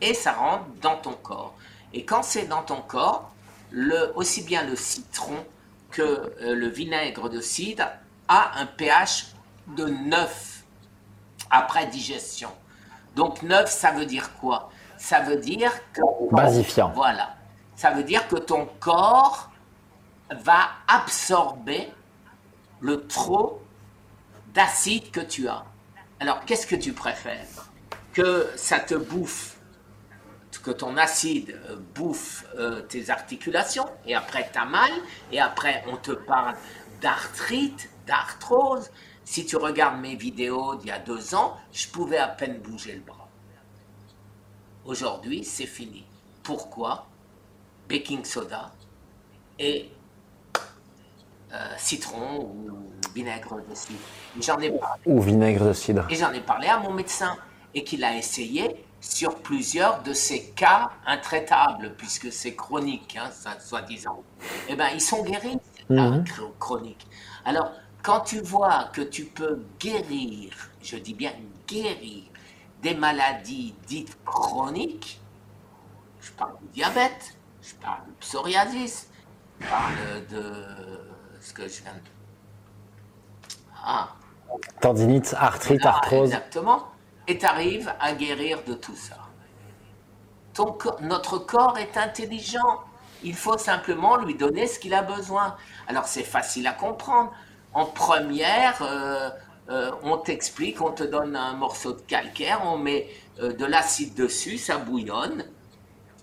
et 0.00 0.14
ça 0.14 0.32
rentre 0.32 0.64
dans 0.80 0.96
ton 0.96 1.12
corps. 1.12 1.54
Et 1.92 2.04
quand 2.04 2.22
c'est 2.22 2.46
dans 2.46 2.62
ton 2.62 2.80
corps, 2.80 3.32
le, 3.70 4.12
aussi 4.16 4.42
bien 4.42 4.64
le 4.64 4.76
citron 4.76 5.44
que 5.90 6.02
euh, 6.02 6.54
le 6.54 6.68
vinaigre 6.68 7.28
de 7.28 7.40
cidre 7.40 7.88
a 8.28 8.58
un 8.60 8.66
pH 8.66 9.28
de 9.76 9.86
9 9.86 10.64
après 11.50 11.86
digestion. 11.86 12.50
Donc 13.14 13.42
9, 13.42 13.70
ça 13.70 13.92
veut 13.92 14.06
dire 14.06 14.34
quoi? 14.36 14.70
Ça 14.96 15.20
veut 15.20 15.36
dire 15.36 15.72
que... 15.92 16.00
Basifiant. 16.30 16.92
Voilà. 16.94 17.34
Ça 17.76 17.90
veut 17.90 18.04
dire 18.04 18.26
que 18.28 18.36
ton 18.36 18.66
corps 18.80 19.50
va 20.30 20.70
absorber 20.88 21.92
le 22.80 23.06
trop 23.06 23.62
d'acide 24.54 25.10
que 25.10 25.20
tu 25.20 25.48
as. 25.48 25.64
Alors, 26.20 26.44
qu'est-ce 26.44 26.66
que 26.66 26.76
tu 26.76 26.92
préfères? 26.92 27.46
Que 28.12 28.48
ça 28.56 28.78
te 28.78 28.94
bouffe, 28.94 29.56
que 30.62 30.70
ton 30.70 30.96
acide 30.96 31.58
euh, 31.68 31.76
bouffe 31.94 32.44
euh, 32.56 32.82
tes 32.82 33.10
articulations, 33.10 33.86
et 34.06 34.14
après 34.14 34.48
tu 34.52 34.58
as 34.58 34.64
mal, 34.64 34.90
et 35.32 35.40
après 35.40 35.82
on 35.88 35.96
te 35.96 36.12
parle 36.12 36.54
d'arthrite, 37.00 37.90
d'arthrose. 38.06 38.90
Si 39.24 39.46
tu 39.46 39.56
regardes 39.56 40.00
mes 40.00 40.16
vidéos 40.16 40.74
d'il 40.76 40.88
y 40.88 40.90
a 40.90 40.98
deux 40.98 41.34
ans, 41.34 41.56
je 41.72 41.88
pouvais 41.88 42.18
à 42.18 42.28
peine 42.28 42.58
bouger 42.58 42.94
le 42.94 43.00
bras. 43.00 43.28
Aujourd'hui, 44.84 45.44
c'est 45.44 45.66
fini. 45.66 46.04
Pourquoi? 46.42 47.06
Baking 47.88 48.24
soda 48.24 48.72
et 49.58 49.90
euh, 51.52 51.56
citron 51.76 52.40
ou 52.40 52.90
vinaigre 53.14 53.60
de 53.68 53.74
cidre. 53.74 53.98
J'en 54.40 54.58
ai 54.58 54.70
parlé. 54.70 55.02
Ou 55.06 55.20
vinaigre 55.20 55.66
de 55.66 55.72
cidre. 55.72 56.06
Et 56.10 56.14
j'en 56.14 56.32
ai 56.32 56.40
parlé 56.40 56.68
à 56.68 56.78
mon 56.78 56.92
médecin 56.92 57.36
et 57.74 57.84
qu'il 57.84 58.02
a 58.04 58.16
essayé 58.16 58.84
sur 59.00 59.36
plusieurs 59.36 60.02
de 60.02 60.14
ces 60.14 60.50
cas 60.50 60.90
intraitables, 61.06 61.94
puisque 61.98 62.32
c'est 62.32 62.54
chronique, 62.54 63.18
hein, 63.20 63.30
soi-disant. 63.60 64.22
Eh 64.68 64.76
bien, 64.76 64.90
ils 64.90 65.00
sont 65.00 65.22
guéris, 65.24 65.58
mm 65.90 66.24
chronique. 66.58 67.06
Alors, 67.44 67.72
quand 68.02 68.20
tu 68.20 68.40
vois 68.40 68.90
que 68.92 69.00
tu 69.00 69.24
peux 69.26 69.64
guérir, 69.78 70.52
je 70.82 70.96
dis 70.96 71.14
bien 71.14 71.32
guérir, 71.66 72.24
des 72.82 72.94
maladies 72.94 73.74
dites 73.86 74.16
chroniques, 74.24 75.20
je 76.20 76.32
parle 76.32 76.58
du 76.62 76.68
diabète, 76.74 77.36
je 77.62 77.74
parle 77.76 78.04
de 78.06 78.12
psoriasis, 78.20 79.08
je 79.60 79.66
parle 79.66 80.26
de 80.28 80.42
ce 81.40 81.52
que 81.52 81.62
je 81.68 81.82
viens 81.82 81.92
de... 81.92 82.00
Ah. 83.84 84.08
Tendinite, 84.80 85.34
arthrite, 85.38 85.86
arthrose. 85.86 86.28
Exactement. 86.28 86.88
Et 87.26 87.38
tu 87.38 87.46
arrives 87.46 87.92
à 88.00 88.12
guérir 88.12 88.62
de 88.64 88.74
tout 88.74 88.96
ça. 88.96 89.16
Ton, 90.54 90.76
notre 91.00 91.38
corps 91.38 91.78
est 91.78 91.96
intelligent. 91.96 92.82
Il 93.24 93.34
faut 93.34 93.56
simplement 93.56 94.16
lui 94.16 94.34
donner 94.34 94.66
ce 94.66 94.78
qu'il 94.78 94.92
a 94.92 95.02
besoin. 95.02 95.56
Alors 95.86 96.06
c'est 96.06 96.24
facile 96.24 96.66
à 96.66 96.72
comprendre. 96.72 97.32
En 97.74 97.86
première, 97.86 98.82
euh, 98.82 99.30
euh, 99.70 99.90
on 100.02 100.18
t'explique, 100.18 100.80
on 100.82 100.92
te 100.92 101.04
donne 101.04 101.36
un 101.36 101.54
morceau 101.54 101.92
de 101.92 102.00
calcaire, 102.02 102.60
on 102.64 102.76
met 102.76 103.08
euh, 103.40 103.52
de 103.52 103.64
l'acide 103.64 104.14
dessus, 104.14 104.58
ça 104.58 104.76
bouillonne. 104.76 105.46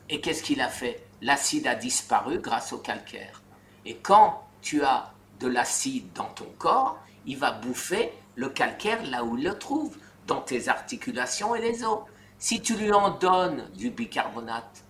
Et 0.09 0.21
qu'est-ce 0.21 0.43
qu'il 0.43 0.61
a 0.61 0.67
fait? 0.67 1.03
L'acide 1.21 1.65
a 1.67 1.75
disparu 1.75 2.39
grâce 2.39 2.71
au 2.71 2.77
calcaire. 2.77 3.41
Et 3.85 3.95
quand 3.95 4.43
tu 4.61 4.83
as 4.83 5.11
de 5.39 5.47
l'acide 5.47 6.11
dans 6.13 6.25
ton 6.25 6.47
corps, 6.57 6.99
il 7.25 7.37
va 7.37 7.51
bouffer 7.51 8.13
le 8.35 8.49
calcaire 8.49 9.03
là 9.09 9.23
où 9.23 9.37
il 9.37 9.43
le 9.43 9.57
trouve, 9.57 9.97
dans 10.27 10.41
tes 10.41 10.69
articulations 10.69 11.55
et 11.55 11.61
les 11.61 11.83
os. 11.83 12.01
Si 12.37 12.61
tu 12.61 12.75
lui 12.75 12.91
en 12.91 13.09
donnes 13.09 13.67
du 13.75 13.89
bicarbonate, 13.89 14.85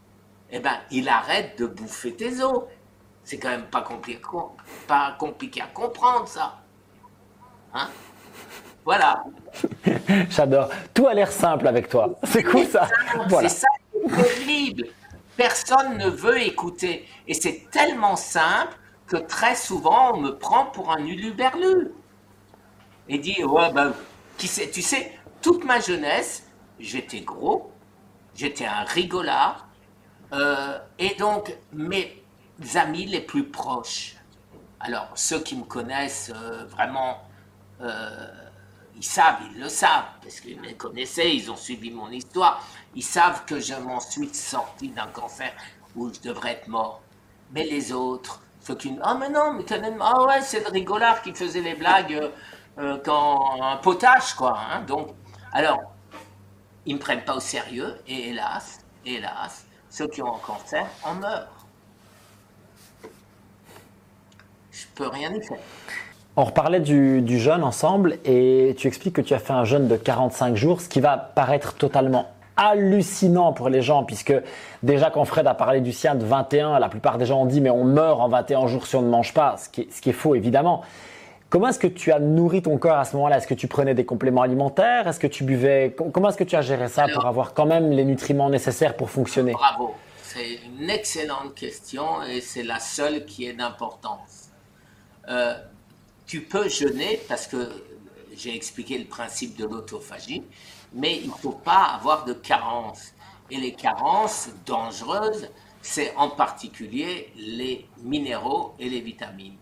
eh 0.51 0.59
ben, 0.59 0.77
il 0.91 1.07
arrête 1.07 1.57
de 1.57 1.65
bouffer 1.65 2.13
tes 2.15 2.41
os. 2.43 2.63
C'est 3.29 3.37
quand 3.37 3.49
même 3.49 3.67
pas 3.67 3.83
compliqué, 3.83 4.19
pas 4.87 5.15
compliqué 5.19 5.61
à 5.61 5.67
comprendre 5.67 6.27
ça. 6.27 6.57
Hein? 7.75 7.87
Voilà. 8.83 9.23
J'adore. 10.31 10.69
Tout 10.95 11.05
a 11.05 11.13
l'air 11.13 11.31
simple 11.31 11.67
avec 11.67 11.89
toi. 11.89 12.09
C'est 12.23 12.41
cool 12.41 12.65
ça. 12.65 12.87
C'est 13.29 13.49
ça 13.49 13.67
qui 13.91 13.99
est 13.99 14.23
terrible. 14.23 14.83
Personne 15.37 15.99
ne 15.99 16.09
veut 16.09 16.41
écouter. 16.41 17.07
Et 17.27 17.35
c'est 17.35 17.69
tellement 17.69 18.15
simple 18.15 18.75
que 19.05 19.17
très 19.17 19.53
souvent, 19.53 20.15
on 20.15 20.21
me 20.21 20.31
prend 20.31 20.65
pour 20.65 20.91
un 20.91 21.05
uluberlu. 21.05 21.91
Et 23.09 23.19
dit, 23.19 23.43
ouais, 23.43 23.71
ben, 23.71 23.93
qui 24.39 24.47
sait, 24.47 24.71
tu 24.71 24.81
sais, 24.81 25.19
toute 25.43 25.63
ma 25.65 25.79
jeunesse, 25.79 26.47
j'étais 26.79 27.21
gros, 27.21 27.71
j'étais 28.33 28.65
un 28.65 28.85
rigolard, 28.85 29.67
euh, 30.33 30.79
et 30.97 31.13
donc 31.13 31.55
mes 31.73 32.18
amis 32.75 33.05
les 33.05 33.21
plus 33.21 33.45
proches, 33.45 34.15
alors 34.79 35.09
ceux 35.15 35.41
qui 35.41 35.55
me 35.55 35.63
connaissent 35.63 36.31
euh, 36.35 36.65
vraiment, 36.65 37.21
euh, 37.81 38.27
ils 38.95 39.03
savent, 39.03 39.39
ils 39.53 39.59
le 39.59 39.69
savent, 39.69 40.05
parce 40.21 40.39
qu'ils 40.39 40.59
me 40.59 40.73
connaissaient, 40.73 41.35
ils 41.35 41.49
ont 41.51 41.55
suivi 41.55 41.91
mon 41.91 42.09
histoire, 42.09 42.65
ils 42.95 43.03
savent 43.03 43.45
que 43.45 43.59
je 43.59 43.75
m'en 43.75 43.99
suis 43.99 44.33
sorti 44.33 44.89
d'un 44.89 45.07
cancer 45.07 45.51
où 45.95 46.13
je 46.13 46.19
devrais 46.19 46.51
être 46.53 46.67
mort. 46.67 47.01
Mais 47.51 47.63
les 47.63 47.91
autres, 47.91 48.41
ah, 49.01 49.15
mais 49.15 49.29
non, 49.29 49.53
mais 49.53 49.65
ah 50.01 50.23
ouais, 50.25 50.41
c'est 50.41 50.59
le 50.59 50.69
rigolard 50.69 51.21
qui 51.21 51.33
faisait 51.33 51.61
les 51.61 51.75
blagues 51.75 52.31
euh, 52.77 52.97
quand 53.03 53.61
un 53.61 53.77
potage, 53.77 54.33
quoi. 54.35 54.59
Hein. 54.59 54.81
donc, 54.81 55.09
alors, 55.51 55.79
ils 56.85 56.93
ne 56.93 56.97
me 56.97 57.01
prennent 57.01 57.25
pas 57.25 57.35
au 57.35 57.39
sérieux, 57.39 57.99
et 58.07 58.29
hélas, 58.29 58.79
hélas, 59.05 59.65
ceux 59.89 60.07
qui 60.07 60.21
ont 60.21 60.35
un 60.35 60.39
cancer 60.39 60.87
en 61.03 61.15
meurent. 61.15 61.65
Je 64.71 64.85
peux 64.99 65.07
rien 65.07 65.33
y 65.33 65.41
faire. 65.41 65.57
On 66.35 66.43
reparlait 66.43 66.79
du, 66.79 67.21
du, 67.21 67.39
jeûne 67.39 67.63
ensemble 67.63 68.17
et 68.23 68.75
tu 68.77 68.87
expliques 68.87 69.15
que 69.15 69.21
tu 69.21 69.33
as 69.33 69.39
fait 69.39 69.53
un 69.53 69.65
jeûne 69.65 69.87
de 69.87 69.97
45 69.97 70.55
jours, 70.55 70.79
ce 70.81 70.87
qui 70.87 71.01
va 71.01 71.17
paraître 71.17 71.73
totalement 71.73 72.29
hallucinant 72.55 73.53
pour 73.53 73.69
les 73.69 73.81
gens, 73.81 74.03
puisque 74.03 74.33
déjà 74.83 75.09
quand 75.09 75.23
Fred 75.25 75.47
a 75.47 75.53
parlé 75.53 75.79
du 75.79 75.93
sien 75.93 76.15
de 76.15 76.25
21, 76.25 76.77
la 76.77 76.89
plupart 76.89 77.17
des 77.17 77.25
gens 77.25 77.41
ont 77.41 77.45
dit 77.45 77.61
mais 77.61 77.69
on 77.69 77.85
meurt 77.85 78.19
en 78.19 78.27
21 78.27 78.67
jours 78.67 78.85
si 78.85 78.95
on 78.95 79.01
ne 79.01 79.09
mange 79.09 79.33
pas, 79.33 79.55
ce 79.57 79.69
qui 79.69 79.81
est, 79.81 79.91
ce 79.91 80.01
qui 80.01 80.09
est 80.09 80.13
faux 80.13 80.35
évidemment. 80.35 80.83
Comment 81.49 81.69
est-ce 81.69 81.79
que 81.79 81.87
tu 81.87 82.11
as 82.11 82.19
nourri 82.19 82.61
ton 82.61 82.77
corps 82.77 82.97
à 82.97 83.05
ce 83.05 83.15
moment-là? 83.15 83.37
Est-ce 83.37 83.47
que 83.47 83.55
tu 83.55 83.67
prenais 83.67 83.95
des 83.95 84.05
compléments 84.05 84.43
alimentaires? 84.43 85.07
Est-ce 85.07 85.19
que 85.19 85.25
tu 85.25 85.43
buvais? 85.43 85.95
Comment 86.13 86.29
est-ce 86.29 86.37
que 86.37 86.43
tu 86.43 86.55
as 86.55 86.61
géré 86.61 86.89
ça 86.89 87.07
pour 87.11 87.25
avoir 87.25 87.55
quand 87.55 87.65
même 87.65 87.89
les 87.89 88.05
nutriments 88.05 88.51
nécessaires 88.51 88.95
pour 88.95 89.09
fonctionner? 89.09 89.53
Bravo, 89.53 89.95
c'est 90.21 90.59
une 90.79 90.91
excellente 90.91 91.55
question 91.55 92.21
et 92.23 92.39
c'est 92.41 92.61
la 92.61 92.79
seule 92.79 93.25
qui 93.25 93.47
est 93.47 93.53
d'importance. 93.53 94.48
Euh, 95.29 95.55
tu 96.25 96.41
peux 96.41 96.67
jeûner 96.69 97.19
parce 97.27 97.47
que 97.47 97.69
j'ai 98.35 98.55
expliqué 98.55 98.97
le 98.97 99.05
principe 99.05 99.55
de 99.57 99.65
l'autophagie 99.65 100.43
mais 100.93 101.17
il 101.17 101.27
ne 101.27 101.33
faut 101.33 101.51
pas 101.51 101.83
avoir 101.83 102.25
de 102.25 102.33
carences. 102.33 103.13
Et 103.51 103.57
les 103.57 103.73
carences 103.73 104.49
dangereuses, 104.65 105.49
c'est 105.81 106.15
en 106.15 106.29
particulier 106.29 107.31
les 107.35 107.87
minéraux 108.01 108.75
et 108.79 108.89
les 108.89 109.01
vitamines. 109.01 109.57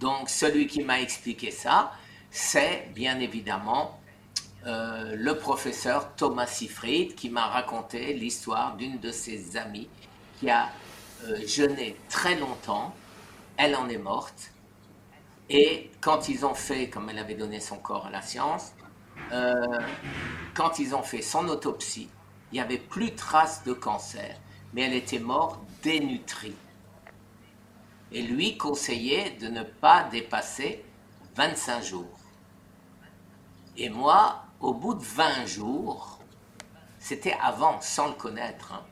Donc 0.00 0.28
celui 0.28 0.66
qui 0.66 0.82
m'a 0.82 1.00
expliqué 1.00 1.50
ça, 1.50 1.92
c'est 2.30 2.88
bien 2.94 3.20
évidemment 3.20 3.98
euh, 4.66 5.14
le 5.16 5.38
professeur 5.38 6.14
Thomas 6.14 6.46
Seyfried 6.46 7.14
qui 7.14 7.30
m'a 7.30 7.46
raconté 7.46 8.12
l'histoire 8.14 8.76
d'une 8.76 8.98
de 9.00 9.10
ses 9.10 9.56
amies 9.56 9.88
qui 10.38 10.50
a 10.50 10.68
euh, 11.24 11.46
jeûné 11.46 11.96
très 12.08 12.36
longtemps. 12.36 12.94
Elle 13.56 13.76
en 13.76 13.88
est 13.88 13.98
morte. 13.98 14.51
Et 15.54 15.90
quand 16.00 16.30
ils 16.30 16.46
ont 16.46 16.54
fait, 16.54 16.88
comme 16.88 17.10
elle 17.10 17.18
avait 17.18 17.34
donné 17.34 17.60
son 17.60 17.76
corps 17.76 18.06
à 18.06 18.10
la 18.10 18.22
science, 18.22 18.72
euh, 19.32 19.78
quand 20.54 20.78
ils 20.78 20.94
ont 20.94 21.02
fait 21.02 21.20
son 21.20 21.46
autopsie, 21.48 22.08
il 22.50 22.54
n'y 22.54 22.60
avait 22.60 22.78
plus 22.78 23.14
trace 23.14 23.62
de 23.62 23.74
cancer, 23.74 24.38
mais 24.72 24.82
elle 24.82 24.94
était 24.94 25.18
morte 25.18 25.60
dénutrie. 25.82 26.56
Et 28.12 28.22
lui 28.22 28.56
conseillait 28.56 29.32
de 29.32 29.48
ne 29.48 29.62
pas 29.62 30.04
dépasser 30.04 30.82
25 31.36 31.82
jours. 31.82 32.18
Et 33.76 33.90
moi, 33.90 34.44
au 34.58 34.72
bout 34.72 34.94
de 34.94 35.04
20 35.04 35.44
jours, 35.44 36.18
c'était 36.98 37.36
avant, 37.42 37.78
sans 37.82 38.08
le 38.08 38.14
connaître, 38.14 38.72
hein, 38.72 38.84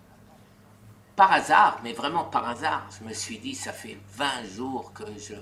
par 1.17 1.33
hasard, 1.33 1.81
mais 1.83 1.95
vraiment 1.95 2.25
par 2.25 2.47
hasard, 2.47 2.87
je 2.99 3.07
me 3.07 3.15
suis 3.15 3.39
dit, 3.39 3.55
ça 3.55 3.73
fait 3.73 3.99
20 4.15 4.45
jours 4.45 4.93
que 4.93 5.05
je, 5.19 5.35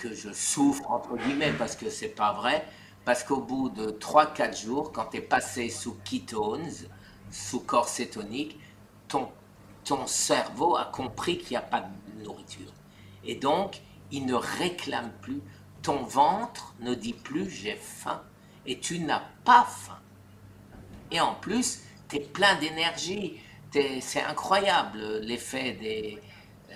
que 0.00 0.14
je 0.14 0.32
souffre, 0.32 0.90
entre 0.90 1.16
guillemets, 1.16 1.52
parce 1.52 1.76
que 1.76 1.90
c'est 1.90 2.08
pas 2.08 2.32
vrai, 2.32 2.64
parce 3.04 3.22
qu'au 3.22 3.40
bout 3.40 3.68
de 3.68 3.90
3-4 3.90 4.64
jours, 4.64 4.92
quand 4.92 5.06
tu 5.06 5.18
es 5.18 5.20
passé 5.20 5.68
sous 5.68 5.96
ketones, 6.04 6.70
sous 7.30 7.60
corps 7.60 7.88
cétonique, 7.88 8.58
ton, 9.08 9.28
ton 9.84 10.06
cerveau 10.06 10.76
a 10.76 10.86
compris 10.86 11.38
qu'il 11.38 11.50
n'y 11.50 11.56
a 11.56 11.62
pas 11.62 11.82
de 11.82 12.24
nourriture. 12.24 12.72
Et 13.24 13.34
donc, 13.34 13.82
il 14.10 14.24
ne 14.26 14.34
réclame 14.34 15.12
plus. 15.20 15.42
Ton 15.82 16.02
ventre 16.02 16.74
ne 16.80 16.94
dit 16.94 17.12
plus 17.12 17.48
j'ai 17.50 17.76
faim. 17.76 18.22
Et 18.66 18.80
tu 18.80 19.00
n'as 19.00 19.22
pas 19.44 19.64
faim. 19.64 19.98
Et 21.10 21.20
en 21.20 21.34
plus, 21.34 21.82
tu 22.08 22.16
es 22.16 22.20
plein 22.20 22.58
d'énergie. 22.58 23.40
C'est 23.72 24.22
incroyable 24.22 25.18
l'effet 25.20 25.72
des, 25.72 26.18
euh, 26.70 26.74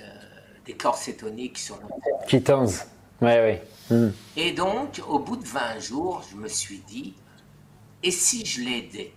des 0.64 0.74
corps 0.74 0.96
cétoniques 0.96 1.58
sur 1.58 1.76
le 1.78 1.86
Ketones. 2.28 2.70
Hmm. 3.90 4.10
Et 4.36 4.52
donc, 4.52 5.00
au 5.08 5.18
bout 5.18 5.36
de 5.36 5.46
20 5.46 5.80
jours, 5.80 6.24
je 6.30 6.36
me 6.36 6.48
suis 6.48 6.78
dit, 6.78 7.14
et 8.02 8.10
si 8.10 8.44
je 8.44 8.62
l'aidais? 8.62 9.12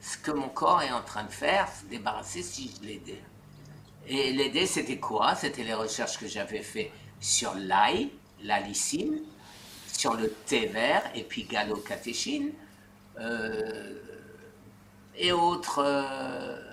Ce 0.00 0.18
que 0.18 0.32
mon 0.32 0.48
corps 0.48 0.82
est 0.82 0.90
en 0.90 1.02
train 1.02 1.24
de 1.24 1.30
faire, 1.30 1.68
se 1.68 1.86
débarrasser 1.86 2.42
si 2.42 2.74
je 2.76 2.86
l'aidais. 2.86 3.22
Et 4.06 4.32
l'aider, 4.32 4.66
c'était 4.66 4.98
quoi? 4.98 5.34
C'était 5.36 5.62
les 5.62 5.74
recherches 5.74 6.18
que 6.18 6.26
j'avais 6.26 6.62
fait 6.62 6.90
sur 7.20 7.54
l'ail, 7.54 8.10
la 8.42 8.60
sur 8.72 10.14
le 10.14 10.30
thé 10.46 10.66
vert 10.66 11.02
et 11.14 11.22
puis 11.22 11.44
galocatéchine 11.44 12.50
euh, 13.20 13.94
et 15.16 15.32
autres 15.32 15.80
euh, 15.84 16.71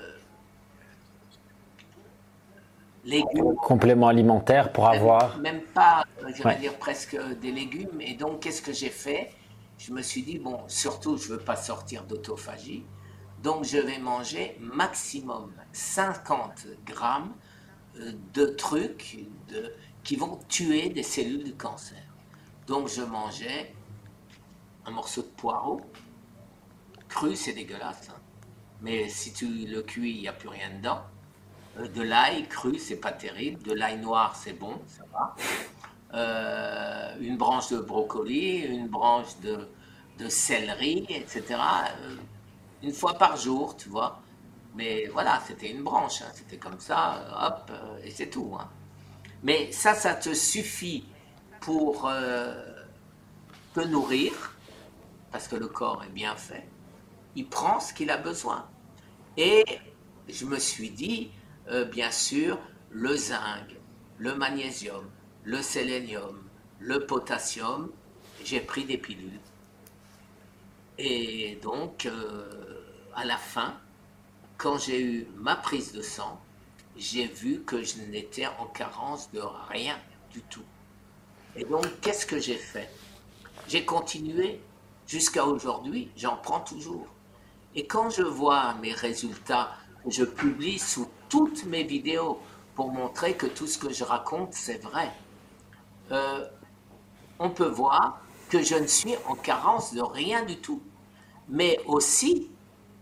légumes. 3.10 3.56
Compléments 3.56 4.08
alimentaires 4.08 4.72
pour 4.72 4.88
avoir. 4.88 5.38
Même 5.40 5.62
pas, 5.62 6.06
euh, 6.24 6.32
je 6.36 6.44
vais 6.44 6.56
dire 6.56 6.78
presque 6.78 7.18
des 7.42 7.52
légumes. 7.52 8.00
Et 8.02 8.14
donc, 8.14 8.42
qu'est-ce 8.42 8.62
que 8.62 8.74
j'ai 8.74 8.90
fait? 8.90 9.32
Je 9.78 9.92
me 9.94 10.02
suis 10.02 10.24
dit, 10.24 10.40
bon, 10.40 10.60
surtout, 10.68 11.18
je 11.18 11.32
ne 11.32 11.38
veux 11.38 11.44
pas 11.44 11.56
sortir 11.56 12.04
d'autophagie. 12.04 12.86
Donc, 13.42 13.64
je 13.64 13.78
vais 13.78 14.00
manger 14.00 14.58
maximum 14.60 15.52
50 15.72 16.68
grammes 16.86 17.34
euh, 17.98 18.12
de 18.34 18.46
trucs 18.46 19.20
de, 19.48 19.74
qui 20.04 20.16
vont 20.16 20.40
tuer 20.48 20.90
des 20.90 21.04
cellules 21.04 21.44
du 21.44 21.56
cancer. 21.56 22.04
Donc, 22.68 22.88
je 22.90 23.02
mangeais 23.02 23.74
un 24.86 24.92
morceau 24.92 25.22
de 25.22 25.28
poireau. 25.28 25.82
Cru, 27.08 27.36
c'est 27.36 27.54
dégueulasse. 27.54 28.10
Hein. 28.10 28.20
Mais 28.82 29.10
si 29.10 29.34
tu 29.34 29.48
le 29.48 29.82
cuis, 29.82 30.12
il 30.12 30.22
n'y 30.22 30.28
a 30.28 30.34
plus 30.34 30.50
rien 30.50 30.70
dedans. 30.78 31.02
Euh, 31.80 31.88
de 31.88 32.02
l'ail 32.02 32.48
cru, 32.48 32.78
c'est 32.78 32.98
pas 32.98 33.12
terrible. 33.12 33.62
De 33.64 33.74
l'ail 33.74 34.00
noir, 34.00 34.36
c'est 34.36 34.54
bon, 34.54 34.82
ça 34.88 35.04
va. 35.12 35.36
Euh, 36.14 37.16
une 37.20 37.38
branche 37.38 37.70
de 37.70 37.78
brocoli, 37.80 38.60
une 38.60 38.88
branche 38.88 39.38
de, 39.42 39.68
de 40.18 40.30
céleri, 40.30 41.06
etc. 41.10 41.44
Euh, 41.52 42.16
une 42.84 42.94
fois 42.94 43.14
par 43.14 43.38
jour, 43.38 43.76
tu 43.78 43.90
vois. 43.90 44.20
Mais 44.76 45.08
voilà, 45.08 45.42
c'était 45.46 45.72
une 45.72 45.84
branche, 45.84 46.22
hein. 46.22 46.32
c'était 46.34 46.58
comme 46.58 46.80
ça, 46.80 47.26
hop, 47.48 47.72
et 48.04 48.12
c'est 48.12 48.30
tout. 48.30 48.56
Hein. 48.60 48.70
Mais 49.44 49.72
ça, 49.72 49.94
ça 49.94 50.14
te 50.14 50.34
suffit 50.34 51.06
pour 51.60 52.10
te 53.74 53.80
nourrir, 53.82 54.32
parce 55.32 55.48
que 55.48 55.56
le 55.56 55.68
corps 55.68 56.04
est 56.04 56.14
bien 56.14 56.36
fait. 56.36 56.68
Il 57.36 57.48
prend 57.50 57.80
ce 57.80 57.94
qu'il 57.94 58.12
a 58.12 58.18
besoin. 58.18 58.68
Et 59.38 59.66
je 60.30 60.46
me 60.46 60.60
suis 60.60 60.92
dit, 60.92 61.32
euh, 61.68 61.86
bien 61.86 62.12
sûr, 62.12 62.58
le 62.90 63.16
zinc, 63.16 63.76
le 64.18 64.36
magnésium, 64.36 65.06
le 65.44 65.62
sélénium, 65.62 66.42
le 66.80 67.06
potassium, 67.06 67.92
j'ai 68.44 68.62
pris 68.62 68.86
des 68.86 68.98
pilules. 68.98 69.40
Et 70.98 71.58
donc, 71.62 72.06
euh, 72.06 72.82
à 73.16 73.26
la 73.26 73.38
fin, 73.38 73.76
quand 74.58 74.78
j'ai 74.78 75.02
eu 75.02 75.28
ma 75.36 75.56
prise 75.56 75.94
de 75.94 76.02
sang, 76.02 76.42
j'ai 76.98 77.28
vu 77.28 77.62
que 77.62 77.84
je 77.84 78.02
n'étais 78.02 78.48
en 78.48 78.66
carence 78.66 79.32
de 79.32 79.42
rien 79.70 79.98
du 80.32 80.42
tout. 80.44 80.66
Et 81.56 81.64
donc, 81.64 81.86
qu'est-ce 82.02 82.26
que 82.26 82.40
j'ai 82.40 82.58
fait? 82.58 82.90
J'ai 83.68 83.86
continué 83.86 84.62
jusqu'à 85.08 85.46
aujourd'hui, 85.46 86.12
j'en 86.16 86.38
prends 86.38 86.60
toujours. 86.60 87.08
Et 87.76 87.86
quand 87.88 88.10
je 88.10 88.24
vois 88.24 88.74
mes 88.76 88.94
résultats, 88.94 89.76
je 90.08 90.24
publie 90.24 90.80
sous 90.80 91.10
toutes 91.30 91.66
mes 91.66 91.84
vidéos 91.84 92.40
pour 92.76 92.92
montrer 92.92 93.34
que 93.34 93.46
tout 93.46 93.68
ce 93.68 93.78
que 93.78 93.94
je 93.94 94.04
raconte, 94.04 94.54
c'est 94.54 94.82
vrai. 94.82 95.10
Euh, 96.12 96.46
on 97.40 97.50
peut 97.50 97.68
voir 97.68 98.22
que 98.50 98.62
je 98.62 98.76
ne 98.76 98.88
suis 98.88 99.16
en 99.28 99.36
carence 99.36 99.94
de 99.94 100.02
rien 100.02 100.44
du 100.44 100.58
tout, 100.58 100.82
mais 101.48 101.80
aussi 101.86 102.50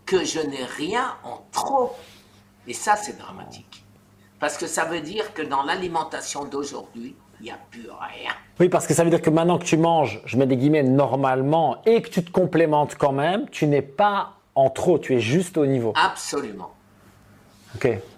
que 0.06 0.24
je 0.24 0.40
n'ai 0.40 0.64
rien 0.64 1.16
en 1.24 1.46
trop. 1.52 1.94
Et 2.68 2.74
ça, 2.74 2.96
c'est 2.96 3.18
dramatique. 3.18 3.84
Parce 4.40 4.58
que 4.58 4.68
ça 4.68 4.86
veut 4.86 5.02
dire 5.02 5.34
que 5.34 5.42
dans 5.42 5.64
l'alimentation 5.64 6.46
d'aujourd'hui, 6.46 7.16
il 7.40 7.44
n'y 7.44 7.52
a 7.52 7.60
plus 7.72 7.88
rien. 7.90 8.32
Oui, 8.60 8.70
parce 8.70 8.88
que 8.88 8.94
ça 8.94 9.04
veut 9.04 9.10
dire 9.10 9.22
que 9.22 9.30
maintenant 9.30 9.58
que 9.58 9.66
tu 9.66 9.78
manges, 9.78 10.22
je 10.26 10.38
mets 10.38 10.48
des 10.48 10.58
guillemets 10.58 10.84
normalement, 10.84 11.82
et 11.86 12.02
que 12.02 12.10
tu 12.10 12.24
te 12.24 12.32
complémentes 12.32 12.96
quand 12.96 13.12
même, 13.12 13.50
tu 13.50 13.68
n'es 13.68 13.82
pas 13.82 14.34
en 14.56 14.70
trop, 14.70 14.98
tu 14.98 15.16
es 15.16 15.20
juste 15.20 15.58
au 15.58 15.66
niveau. 15.66 15.94
Absolument. 15.96 16.72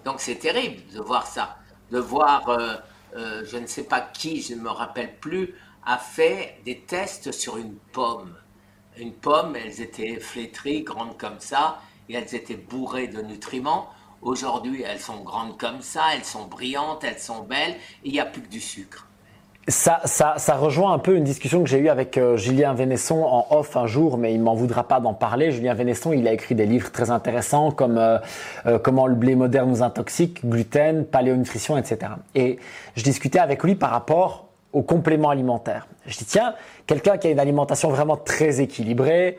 Donc 0.04 0.20
c'est 0.20 0.36
terrible 0.36 0.82
de 0.92 1.00
voir 1.00 1.26
ça, 1.26 1.58
de 1.90 1.98
voir, 1.98 2.48
euh, 2.48 2.74
euh, 3.16 3.42
je 3.44 3.56
ne 3.56 3.66
sais 3.66 3.84
pas 3.84 4.00
qui, 4.00 4.42
je 4.42 4.54
ne 4.54 4.60
me 4.60 4.70
rappelle 4.70 5.16
plus, 5.18 5.54
a 5.84 5.98
fait 5.98 6.60
des 6.64 6.80
tests 6.80 7.32
sur 7.32 7.56
une 7.56 7.74
pomme. 7.92 8.36
Une 8.96 9.12
pomme, 9.12 9.56
elles 9.56 9.80
étaient 9.80 10.18
flétries, 10.20 10.82
grandes 10.82 11.16
comme 11.16 11.40
ça, 11.40 11.80
et 12.08 12.14
elles 12.14 12.34
étaient 12.34 12.56
bourrées 12.56 13.08
de 13.08 13.22
nutriments. 13.22 13.90
Aujourd'hui, 14.20 14.82
elles 14.82 15.00
sont 15.00 15.22
grandes 15.22 15.58
comme 15.58 15.80
ça, 15.80 16.14
elles 16.14 16.24
sont 16.24 16.46
brillantes, 16.46 17.04
elles 17.04 17.18
sont 17.18 17.42
belles, 17.42 17.76
et 18.04 18.08
il 18.08 18.12
n'y 18.12 18.20
a 18.20 18.26
plus 18.26 18.42
que 18.42 18.48
du 18.48 18.60
sucre. 18.60 19.06
Ça, 19.68 20.00
ça, 20.06 20.34
ça, 20.38 20.54
rejoint 20.56 20.94
un 20.94 20.98
peu 20.98 21.14
une 21.14 21.22
discussion 21.22 21.62
que 21.62 21.68
j'ai 21.68 21.78
eue 21.78 21.90
avec 21.90 22.16
euh, 22.16 22.36
Julien 22.38 22.72
Vénesson 22.72 23.22
en 23.22 23.46
off 23.50 23.76
un 23.76 23.86
jour, 23.86 24.16
mais 24.16 24.32
il 24.32 24.40
m'en 24.40 24.54
voudra 24.54 24.88
pas 24.88 25.00
d'en 25.00 25.12
parler. 25.12 25.52
Julien 25.52 25.74
Vénesson, 25.74 26.12
il 26.12 26.26
a 26.26 26.32
écrit 26.32 26.54
des 26.54 26.64
livres 26.64 26.90
très 26.90 27.10
intéressants 27.10 27.70
comme 27.70 27.98
euh, 27.98 28.18
euh, 28.66 28.78
Comment 28.78 29.06
le 29.06 29.14
blé 29.14 29.34
moderne 29.34 29.68
nous 29.68 29.82
intoxique, 29.82 30.46
gluten, 30.48 31.04
paléonutrition, 31.04 31.76
etc. 31.76 32.12
Et 32.34 32.58
je 32.96 33.02
discutais 33.02 33.38
avec 33.38 33.62
lui 33.62 33.74
par 33.74 33.90
rapport 33.90 34.48
aux 34.72 34.82
compléments 34.82 35.30
alimentaires. 35.30 35.86
Je 36.06 36.16
dis 36.16 36.24
tiens, 36.24 36.54
quelqu'un 36.86 37.18
qui 37.18 37.28
a 37.28 37.30
une 37.30 37.40
alimentation 37.40 37.90
vraiment 37.90 38.16
très 38.16 38.60
équilibrée, 38.60 39.36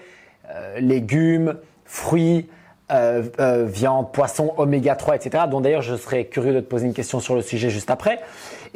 légumes, 0.77 1.55
fruits, 1.85 2.49
viande, 2.89 4.11
poisson, 4.11 4.53
oméga 4.57 4.95
3, 4.95 5.15
etc. 5.15 5.45
Dont 5.49 5.61
d'ailleurs 5.61 5.81
je 5.81 5.95
serais 5.95 6.25
curieux 6.25 6.53
de 6.53 6.59
te 6.59 6.65
poser 6.65 6.85
une 6.85 6.93
question 6.93 7.21
sur 7.21 7.33
le 7.33 7.41
sujet 7.41 7.69
juste 7.69 7.89
après. 7.89 8.19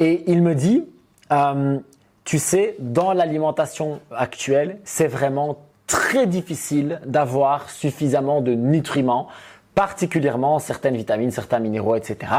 Et 0.00 0.24
il 0.26 0.42
me 0.42 0.54
dit 0.54 0.84
euh, 1.32 1.78
tu 2.24 2.38
sais, 2.38 2.76
dans 2.78 3.12
l'alimentation 3.12 4.00
actuelle, 4.10 4.78
c'est 4.84 5.06
vraiment 5.06 5.58
très 5.86 6.26
difficile 6.26 7.00
d'avoir 7.06 7.70
suffisamment 7.70 8.40
de 8.40 8.52
nutriments, 8.54 9.28
particulièrement 9.74 10.58
certaines 10.58 10.96
vitamines, 10.96 11.30
certains 11.30 11.60
minéraux, 11.60 11.94
etc. 11.94 12.32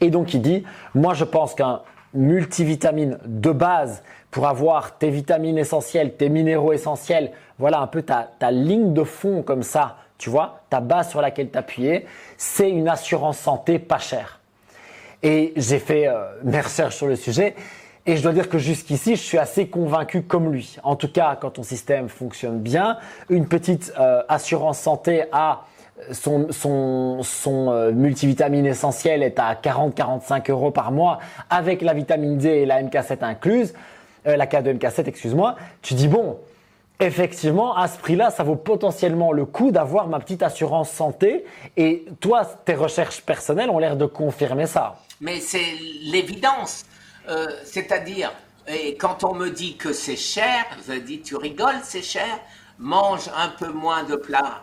Et 0.00 0.10
donc 0.10 0.34
il 0.34 0.42
dit, 0.42 0.64
moi 0.94 1.14
je 1.14 1.24
pense 1.24 1.54
qu'un 1.54 1.82
multivitamine 2.14 3.18
de 3.24 3.50
base 3.50 4.02
pour 4.30 4.46
avoir 4.46 4.96
tes 4.98 5.10
vitamines 5.10 5.58
essentielles, 5.58 6.16
tes 6.16 6.28
minéraux 6.28 6.72
essentiels, 6.72 7.32
voilà 7.58 7.80
un 7.80 7.86
peu 7.86 8.02
ta, 8.02 8.30
ta 8.38 8.50
ligne 8.50 8.92
de 8.92 9.02
fond 9.02 9.42
comme 9.42 9.62
ça, 9.62 9.96
tu 10.18 10.30
vois, 10.30 10.60
ta 10.70 10.80
base 10.80 11.10
sur 11.10 11.20
laquelle 11.20 11.50
t'appuyer, 11.50 12.06
c'est 12.36 12.70
une 12.70 12.88
assurance 12.88 13.38
santé 13.38 13.78
pas 13.78 13.98
chère. 13.98 14.35
Et 15.22 15.52
j'ai 15.56 15.78
fait 15.78 16.08
euh, 16.08 16.24
mes 16.44 16.60
recherches 16.60 16.96
sur 16.96 17.06
le 17.06 17.16
sujet. 17.16 17.54
Et 18.08 18.16
je 18.16 18.22
dois 18.22 18.32
dire 18.32 18.48
que 18.48 18.58
jusqu'ici, 18.58 19.16
je 19.16 19.20
suis 19.20 19.38
assez 19.38 19.66
convaincu 19.66 20.22
comme 20.22 20.52
lui. 20.52 20.76
En 20.84 20.94
tout 20.94 21.10
cas, 21.10 21.36
quand 21.40 21.50
ton 21.50 21.64
système 21.64 22.08
fonctionne 22.08 22.60
bien, 22.60 22.98
une 23.28 23.48
petite 23.48 23.92
euh, 23.98 24.22
assurance 24.28 24.78
santé 24.78 25.24
à 25.32 25.64
son, 26.12 26.48
son, 26.52 27.22
son 27.22 27.70
euh, 27.70 27.90
multivitamine 27.90 28.66
essentiel 28.66 29.24
est 29.24 29.40
à 29.40 29.54
40-45 29.54 30.50
euros 30.50 30.70
par 30.70 30.92
mois 30.92 31.18
avec 31.50 31.82
la 31.82 31.94
vitamine 31.94 32.38
D 32.38 32.48
et 32.48 32.66
la 32.66 32.82
MK7 32.82 33.24
incluse, 33.24 33.74
euh, 34.26 34.36
la 34.36 34.46
K2 34.46 34.78
MK7, 34.78 35.08
excuse-moi, 35.08 35.56
tu 35.82 35.94
dis 35.94 36.06
bon, 36.06 36.38
effectivement, 37.00 37.76
à 37.76 37.88
ce 37.88 37.98
prix-là, 37.98 38.30
ça 38.30 38.44
vaut 38.44 38.56
potentiellement 38.56 39.32
le 39.32 39.46
coup 39.46 39.72
d'avoir 39.72 40.06
ma 40.06 40.20
petite 40.20 40.42
assurance 40.42 40.90
santé. 40.90 41.44
Et 41.76 42.04
toi, 42.20 42.44
tes 42.64 42.74
recherches 42.74 43.22
personnelles 43.22 43.70
ont 43.70 43.78
l'air 43.78 43.96
de 43.96 44.06
confirmer 44.06 44.66
ça. 44.66 44.96
Mais 45.20 45.40
c'est 45.40 45.76
l'évidence. 46.02 46.84
Euh, 47.28 47.46
c'est-à-dire, 47.64 48.32
et 48.68 48.96
quand 48.96 49.24
on 49.24 49.34
me 49.34 49.50
dit 49.50 49.76
que 49.76 49.92
c'est 49.92 50.16
cher, 50.16 50.64
je 50.86 50.94
dis 50.94 51.20
tu 51.22 51.36
rigoles, 51.36 51.80
c'est 51.82 52.02
cher. 52.02 52.40
Mange 52.78 53.30
un 53.34 53.48
peu 53.48 53.68
moins 53.68 54.04
de 54.04 54.16
plats 54.16 54.62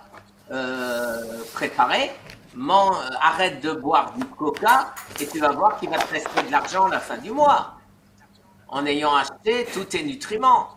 euh, 0.52 1.44
préparés. 1.54 2.12
arrête 3.22 3.62
de 3.62 3.72
boire 3.72 4.14
du 4.14 4.26
coca 4.26 4.94
et 5.20 5.28
tu 5.28 5.40
vas 5.40 5.52
voir 5.52 5.80
qu'il 5.80 5.90
va 5.90 5.98
te 5.98 6.14
rester 6.14 6.44
de 6.44 6.52
l'argent 6.52 6.86
à 6.86 6.90
la 6.90 7.00
fin 7.00 7.18
du 7.18 7.32
mois. 7.32 7.76
En 8.68 8.86
ayant 8.86 9.16
acheté 9.16 9.68
tous 9.74 9.86
tes 9.86 10.04
nutriments. 10.04 10.70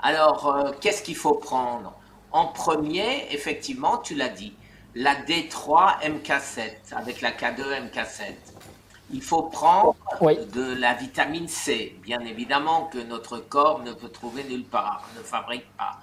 Alors, 0.00 0.46
euh, 0.46 0.70
qu'est-ce 0.80 1.02
qu'il 1.02 1.16
faut 1.16 1.34
prendre? 1.34 1.92
En 2.30 2.46
premier, 2.46 3.26
effectivement, 3.32 3.98
tu 3.98 4.14
l'as 4.14 4.28
dit, 4.28 4.54
la 4.94 5.14
D3 5.14 6.00
MK7 6.02 6.94
avec 6.94 7.20
la 7.20 7.32
K2 7.32 7.90
MK7. 7.90 8.57
Il 9.10 9.22
faut 9.22 9.44
prendre 9.44 9.96
de 10.20 10.78
la 10.78 10.94
vitamine 10.94 11.48
C, 11.48 11.96
bien 12.02 12.20
évidemment, 12.20 12.90
que 12.92 12.98
notre 12.98 13.38
corps 13.38 13.82
ne 13.82 13.92
peut 13.92 14.08
trouver 14.08 14.44
nulle 14.44 14.64
part, 14.64 15.08
ne 15.16 15.22
fabrique 15.22 15.66
pas. 15.76 15.98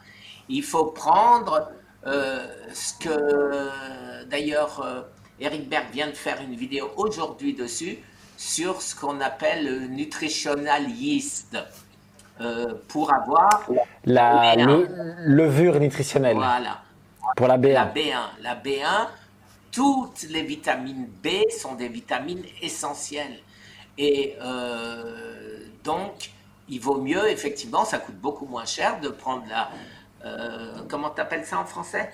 Il 0.50 0.64
faut 0.64 0.86
prendre 0.86 1.70
euh, 2.08 2.48
ce 2.74 2.94
que, 2.94 4.26
d'ailleurs, 4.26 5.06
Eric 5.40 5.62
euh, 5.62 5.70
Berg 5.70 5.86
vient 5.92 6.08
de 6.08 6.14
faire 6.14 6.42
une 6.42 6.56
vidéo 6.56 6.92
aujourd'hui 6.98 7.54
dessus, 7.54 8.00
sur 8.38 8.82
ce 8.82 8.96
qu'on 8.96 9.22
appelle 9.22 9.66
le 9.66 9.88
nutritional 9.88 10.90
yeast. 10.90 11.58
Euh, 12.42 12.74
pour 12.90 13.14
avoir 13.14 13.66
la 14.04 14.56
levure 14.58 15.80
nutritionnelle. 15.80 16.36
Voilà. 16.36 16.82
Pour 17.38 17.48
la 17.48 17.58
B1. 17.58 17.74
La 17.74 17.86
B1. 17.86 18.20
La 18.42 18.56
B1, 18.56 19.08
toutes 19.76 20.24
les 20.30 20.42
vitamines 20.42 21.08
B 21.22 21.28
sont 21.50 21.76
des 21.76 21.90
vitamines 21.90 22.46
essentielles. 22.62 23.40
Et 23.98 24.36
euh, 24.42 25.66
donc, 25.84 26.32
il 26.70 26.80
vaut 26.80 27.02
mieux, 27.02 27.30
effectivement, 27.30 27.84
ça 27.84 28.00
coûte 28.00 28.16
beaucoup 28.16 28.46
moins 28.46 28.66
cher 28.66 29.02
de 29.02 29.10
prendre 29.10 29.44
la. 29.50 29.70
Euh, 30.24 30.82
comment 30.88 31.10
tu 31.10 31.20
appelles 31.20 31.46
ça 31.46 31.60
en 31.60 31.66
français? 31.66 32.10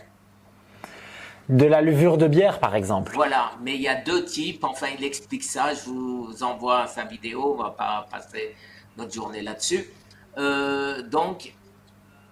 De 1.49 1.65
la 1.65 1.81
levure 1.81 2.17
de 2.17 2.27
bière, 2.27 2.59
par 2.59 2.75
exemple. 2.75 3.11
Voilà, 3.13 3.51
mais 3.61 3.75
il 3.75 3.81
y 3.81 3.87
a 3.87 3.95
deux 3.95 4.25
types. 4.25 4.63
Enfin, 4.63 4.87
il 4.97 5.03
explique 5.03 5.43
ça. 5.43 5.73
Je 5.75 5.89
vous 5.89 6.41
envoie 6.41 6.87
sa 6.87 7.03
vidéo. 7.03 7.55
On 7.57 7.61
va 7.61 7.69
pas 7.69 8.07
passer 8.09 8.55
notre 8.97 9.13
journée 9.13 9.41
là-dessus. 9.41 9.85
Euh, 10.37 11.03
donc, 11.03 11.53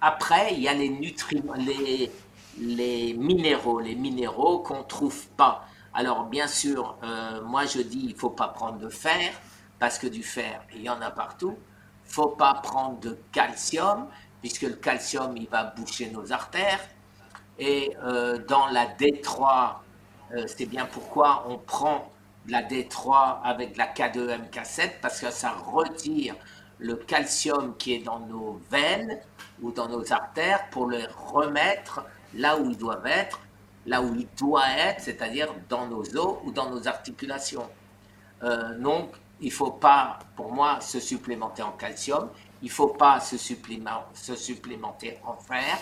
après, 0.01 0.53
il 0.53 0.61
y 0.61 0.67
a 0.67 0.73
les 0.73 0.89
nutriments, 0.89 1.53
les, 1.53 2.09
les 2.57 3.13
minéraux, 3.13 3.79
les 3.79 3.95
minéraux 3.95 4.59
qu'on 4.59 4.79
ne 4.79 4.83
trouve 4.83 5.27
pas. 5.29 5.65
Alors, 5.93 6.25
bien 6.25 6.47
sûr, 6.47 6.97
euh, 7.03 7.41
moi 7.43 7.65
je 7.65 7.81
dis, 7.81 8.01
il 8.03 8.13
ne 8.13 8.19
faut 8.19 8.29
pas 8.29 8.47
prendre 8.47 8.77
de 8.77 8.89
fer, 8.89 9.31
parce 9.79 9.97
que 9.97 10.07
du 10.07 10.23
fer, 10.23 10.61
il 10.75 10.81
y 10.81 10.89
en 10.89 11.01
a 11.01 11.11
partout. 11.11 11.55
Il 12.05 12.09
ne 12.09 12.13
faut 12.13 12.29
pas 12.29 12.53
prendre 12.55 12.99
de 12.99 13.17
calcium, 13.31 14.07
puisque 14.41 14.63
le 14.63 14.75
calcium, 14.75 15.35
il 15.37 15.47
va 15.47 15.63
boucher 15.63 16.09
nos 16.09 16.31
artères. 16.31 16.81
Et 17.57 17.95
euh, 18.03 18.37
dans 18.47 18.67
la 18.67 18.85
D3, 18.85 19.75
c'est 20.45 20.67
bien 20.67 20.85
pourquoi 20.85 21.45
on 21.49 21.57
prend 21.57 22.11
la 22.47 22.61
D3 22.61 23.41
avec 23.43 23.77
la 23.77 23.87
K2MK7, 23.87 24.99
parce 25.01 25.19
que 25.19 25.31
ça 25.31 25.51
retire 25.51 26.35
le 26.79 26.95
calcium 26.95 27.75
qui 27.77 27.93
est 27.93 27.99
dans 27.99 28.19
nos 28.19 28.59
veines 28.71 29.19
ou 29.61 29.71
dans 29.71 29.89
nos 29.89 30.11
artères 30.13 30.69
pour 30.69 30.87
le 30.87 30.99
remettre 31.33 32.05
là 32.33 32.57
où 32.57 32.69
il 32.69 32.77
doit 32.77 33.01
être, 33.05 33.41
là 33.85 34.01
où 34.01 34.15
il 34.15 34.27
doit 34.37 34.69
être, 34.69 35.01
c'est-à-dire 35.01 35.53
dans 35.67 35.87
nos 35.87 36.03
os 36.17 36.37
ou 36.43 36.51
dans 36.51 36.69
nos 36.69 36.87
articulations. 36.87 37.69
Euh, 38.43 38.77
donc, 38.79 39.11
il 39.41 39.47
ne 39.47 39.53
faut 39.53 39.71
pas, 39.71 40.19
pour 40.35 40.53
moi, 40.53 40.79
se 40.81 40.99
supplémenter 40.99 41.61
en 41.61 41.71
calcium, 41.71 42.29
il 42.61 42.67
ne 42.67 42.71
faut 42.71 42.89
pas 42.89 43.19
se, 43.19 43.37
se, 43.37 44.35
supplémenter 44.35 45.17
en 45.25 45.37
fer. 45.37 45.77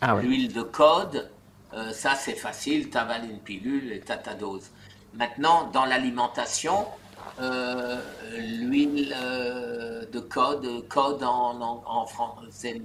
ah 0.01 0.17
l'huile 0.21 0.53
de 0.53 0.61
code, 0.61 1.31
euh, 1.75 1.91
ça, 1.91 2.15
c'est 2.15 2.35
facile, 2.35 2.89
tu 2.89 2.97
avales 2.97 3.25
une 3.29 3.39
pilule 3.39 3.91
et 3.91 3.99
tu 3.99 4.11
as 4.11 4.17
ta 4.17 4.33
dose. 4.33 4.69
Maintenant, 5.13 5.69
dans 5.73 5.85
l'alimentation, 5.85 6.85
euh, 7.41 7.99
l'huile 8.37 9.13
euh, 9.17 10.05
de 10.11 10.19
code, 10.19 10.87
code 10.87 11.23
en, 11.23 11.81
en, 11.85 12.05
français. 12.05 12.81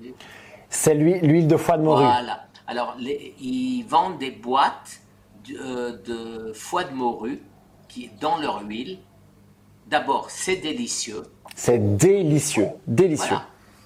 C'est 0.68 0.94
l'huile 0.94 1.46
de 1.46 1.56
foie 1.56 1.76
de 1.76 1.82
morue. 1.82 2.04
Voilà. 2.04 2.46
Alors, 2.66 2.96
ils 2.98 3.84
vendent 3.84 4.18
des 4.18 4.30
boîtes 4.30 5.00
de, 5.48 6.52
foie 6.52 6.84
de 6.84 6.94
morue 6.94 7.40
qui, 7.88 8.10
dans 8.20 8.38
leur 8.38 8.62
huile. 8.62 8.98
D'abord, 9.86 10.30
c'est 10.30 10.56
délicieux. 10.56 11.22
C'est 11.54 11.96
délicieux, 11.96 12.68
délicieux. 12.86 13.38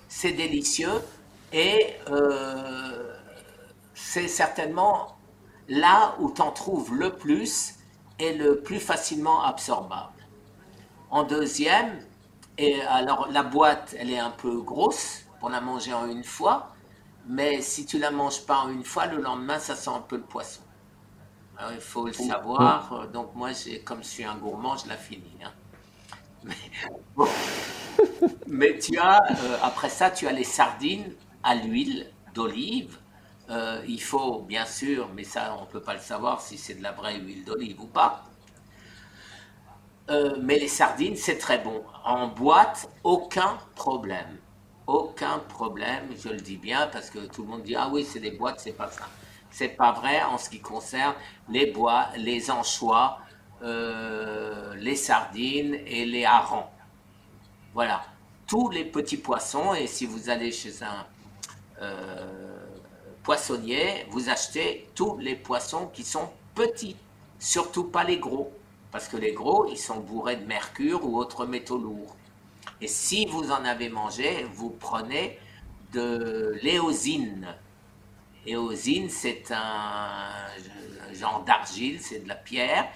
C'est 0.09 0.33
délicieux 0.33 1.01
et 1.53 1.95
c'est 3.95 4.29
certainement 4.29 5.17
là 5.69 6.15
où 6.19 6.31
tu 6.33 6.43
en 6.43 6.51
trouves 6.51 6.95
le 6.95 7.15
plus 7.17 7.77
et 8.19 8.35
le 8.35 8.61
plus 8.61 8.81
facilement 8.81 9.43
absorbable. 9.45 10.13
En 11.11 11.25
deuxième, 11.25 11.99
et 12.59 12.81
alors 12.83 13.29
la 13.31 13.43
boîte, 13.43 13.95
elle 13.99 14.11
est 14.11 14.19
un 14.19 14.31
peu 14.31 14.61
grosse 14.61 15.25
pour 15.41 15.51
la 15.51 15.61
manger 15.61 15.95
en 15.95 16.09
une 16.09 16.25
fois, 16.25 16.75
mais 17.27 17.61
si 17.61 17.87
tu 17.87 17.99
la 17.99 18.11
manges 18.11 18.45
pas 18.45 18.59
en 18.59 18.69
une 18.71 18.85
fois, 18.85 19.07
le 19.07 19.21
lendemain, 19.21 19.59
ça 19.59 19.75
sent 19.75 19.91
un 19.91 20.01
peu 20.01 20.17
le 20.17 20.23
poisson. 20.23 20.63
il 21.73 21.81
faut 21.81 22.07
le 22.07 22.13
savoir. 22.13 23.09
Donc 23.09 23.35
moi, 23.35 23.51
comme 23.85 24.03
je 24.03 24.09
suis 24.09 24.25
un 24.25 24.37
gourmand, 24.37 24.77
je 24.77 24.89
la 24.89 24.97
finis. 24.97 25.39
Hein. 25.43 26.51
Mais, 28.47 28.79
tu 28.79 28.99
as, 28.99 29.21
euh, 29.31 29.57
après 29.63 29.89
ça, 29.89 30.11
tu 30.11 30.27
as 30.27 30.33
les 30.33 30.45
sardines 30.45 31.13
à 31.43 31.55
l'huile 31.55 32.11
d'olive. 32.35 32.99
Euh, 33.51 33.83
il 33.87 34.03
faut, 34.03 34.41
bien 34.41 34.65
sûr, 34.65 35.09
mais 35.15 35.25
ça, 35.25 35.57
on 35.59 35.63
ne 35.63 35.67
peut 35.67 35.83
pas 35.83 35.95
le 35.95 36.01
savoir 36.01 36.41
si 36.41 36.57
c'est 36.57 36.75
de 36.75 36.83
la 36.83 36.93
vraie 36.93 37.19
huile 37.19 37.45
d'olive 37.45 37.81
ou 37.81 37.87
pas. 37.87 38.25
Euh, 40.11 40.37
mais 40.41 40.59
les 40.59 40.69
sardines, 40.69 41.17
c'est 41.17 41.39
très 41.39 41.59
bon. 41.59 41.83
En 42.05 42.29
boîte, 42.29 42.89
aucun 43.03 43.59
problème. 43.75 44.39
Aucun 44.87 45.39
problème, 45.39 46.09
je 46.17 46.29
le 46.29 46.41
dis 46.41 46.57
bien, 46.57 46.89
parce 46.89 47.11
que 47.11 47.19
tout 47.21 47.43
le 47.43 47.49
monde 47.49 47.63
dit 47.63 47.75
Ah 47.75 47.89
oui, 47.91 48.05
c'est 48.05 48.21
des 48.21 48.33
boîtes, 48.33 48.61
c'est 48.61 48.73
pas 48.73 48.91
ça. 48.91 49.09
C'est 49.51 49.69
pas 49.69 49.93
vrai 49.93 50.23
en 50.23 50.37
ce 50.37 50.51
qui 50.51 50.61
concerne 50.61 51.15
les 51.49 51.67
bois, 51.67 52.09
les 52.17 52.51
anchois, 52.51 53.19
euh, 53.63 54.75
les 54.77 54.97
sardines 54.97 55.75
et 55.87 56.05
les 56.05 56.25
harengs. 56.25 56.69
Voilà. 57.73 58.03
Tous 58.47 58.69
les 58.71 58.85
petits 58.85 59.17
poissons, 59.17 59.75
et 59.75 59.87
si 59.87 60.05
vous 60.07 60.29
allez 60.29 60.53
chez 60.53 60.83
un 60.83 61.07
poissonnier, 63.25 64.07
vous 64.11 64.29
achetez 64.29 64.89
tous 64.95 65.19
les 65.19 65.35
poissons 65.35 65.89
qui 65.93 66.05
sont 66.05 66.31
petits, 66.55 66.97
surtout 67.41 67.85
pas 67.85 68.05
les 68.05 68.19
gros. 68.19 68.53
Parce 68.93 69.09
que 69.09 69.17
les 69.17 69.33
gros, 69.33 69.67
ils 69.67 69.79
sont 69.79 69.99
bourrés 69.99 70.37
de 70.37 70.47
mercure 70.47 71.05
ou 71.05 71.19
autres 71.19 71.47
métaux 71.47 71.79
lourds. 71.79 72.15
Et 72.81 72.87
si 72.87 73.27
vous 73.27 73.51
en 73.51 73.65
avez 73.65 73.89
mangé, 73.89 74.47
vous 74.55 74.71
prenez 74.71 75.39
de 75.93 76.57
l'éosine. 76.63 77.49
L'éosine, 78.47 79.09
c'est 79.11 79.51
un 79.51 80.47
genre 81.13 81.43
d'argile, 81.45 82.01
c'est 82.01 82.21
de 82.21 82.29
la 82.29 82.37
pierre 82.37 82.89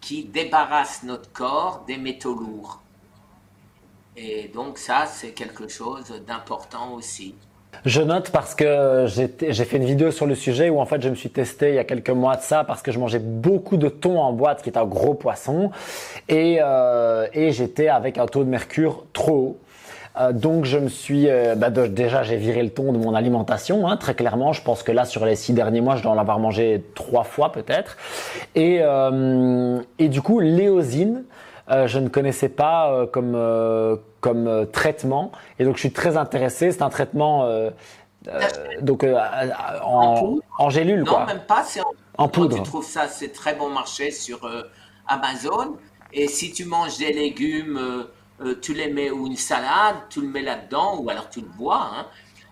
qui 0.00 0.24
débarrasse 0.24 1.02
notre 1.02 1.32
corps 1.32 1.84
des 1.86 1.96
métaux 1.96 2.34
lourds. 2.34 2.82
Et 4.16 4.48
donc 4.48 4.78
ça, 4.78 5.06
c'est 5.06 5.32
quelque 5.32 5.68
chose 5.68 6.10
d'important 6.26 6.94
aussi. 6.94 7.34
Je 7.84 8.02
note 8.02 8.30
parce 8.30 8.54
que 8.54 9.06
j'ai 9.06 9.64
fait 9.64 9.76
une 9.76 9.84
vidéo 9.84 10.10
sur 10.10 10.26
le 10.26 10.34
sujet 10.34 10.68
où 10.68 10.80
en 10.80 10.84
fait 10.84 11.00
je 11.00 11.08
me 11.08 11.14
suis 11.14 11.30
testé 11.30 11.70
il 11.70 11.74
y 11.76 11.78
a 11.78 11.84
quelques 11.84 12.10
mois 12.10 12.36
de 12.36 12.42
ça 12.42 12.64
parce 12.64 12.82
que 12.82 12.90
je 12.90 12.98
mangeais 12.98 13.20
beaucoup 13.20 13.76
de 13.76 13.88
thon 13.88 14.18
en 14.18 14.32
boîte 14.32 14.62
qui 14.62 14.68
est 14.68 14.76
un 14.76 14.84
gros 14.84 15.14
poisson 15.14 15.70
et, 16.28 16.58
euh, 16.60 17.28
et 17.32 17.52
j'étais 17.52 17.88
avec 17.88 18.18
un 18.18 18.26
taux 18.26 18.42
de 18.42 18.48
mercure 18.48 19.04
trop 19.12 19.32
haut. 19.32 19.58
Euh, 20.20 20.32
donc 20.32 20.64
je 20.64 20.78
me 20.78 20.88
suis 20.88 21.28
euh, 21.28 21.54
bah, 21.54 21.70
déjà 21.70 22.22
j'ai 22.22 22.36
viré 22.36 22.62
le 22.62 22.70
thon 22.70 22.92
de 22.92 22.98
mon 22.98 23.14
alimentation 23.14 23.86
hein, 23.86 23.96
très 23.96 24.14
clairement. 24.14 24.52
Je 24.52 24.62
pense 24.62 24.82
que 24.82 24.90
là 24.90 25.04
sur 25.04 25.24
les 25.24 25.36
six 25.36 25.52
derniers 25.52 25.80
mois 25.80 25.96
je 25.96 26.02
dois 26.02 26.12
en 26.12 26.18
avoir 26.18 26.38
mangé 26.38 26.82
trois 26.94 27.24
fois 27.24 27.52
peut-être 27.52 27.96
et, 28.54 28.78
euh, 28.80 29.80
et 29.98 30.08
du 30.08 30.20
coup 30.20 30.40
l'éosine 30.40 31.24
je 31.68 31.98
ne 31.98 32.08
connaissais 32.08 32.48
pas 32.48 32.90
euh, 32.90 33.06
comme, 33.06 33.34
euh, 33.34 33.96
comme 34.20 34.66
traitement. 34.72 35.32
Et 35.58 35.64
donc, 35.64 35.76
je 35.76 35.80
suis 35.80 35.92
très 35.92 36.16
intéressé. 36.16 36.72
C'est 36.72 36.82
un 36.82 36.90
traitement 36.90 37.48
donc, 38.80 39.04
en, 39.04 40.38
en, 40.58 40.70
gélule, 40.70 41.02
non, 41.04 41.26
même 41.26 41.44
pas. 41.46 41.62
C'est 41.64 41.80
en, 42.16 42.28
poudre. 42.28 42.56
Tu 42.56 42.62
trouves 42.62 42.84
ça, 42.84 43.06
c'est 43.08 43.32
très 43.32 43.54
bon 43.54 43.70
marché 43.70 44.10
sur 44.10 44.40
Amazon. 45.06 45.76
Et 46.12 46.26
si 46.26 46.52
tu 46.52 46.64
manges 46.64 46.98
des 46.98 47.12
légumes, 47.12 48.06
tu 48.60 48.74
les 48.74 48.92
mets 48.92 49.10
ou 49.10 49.26
une 49.26 49.36
salade, 49.36 49.96
tu 50.10 50.20
le 50.20 50.28
mets 50.28 50.42
là-dedans, 50.42 50.98
ou 50.98 51.10
alors 51.10 51.30
tu 51.30 51.40
le 51.40 51.46
bois. 51.46 51.90
Hein. 51.94 52.06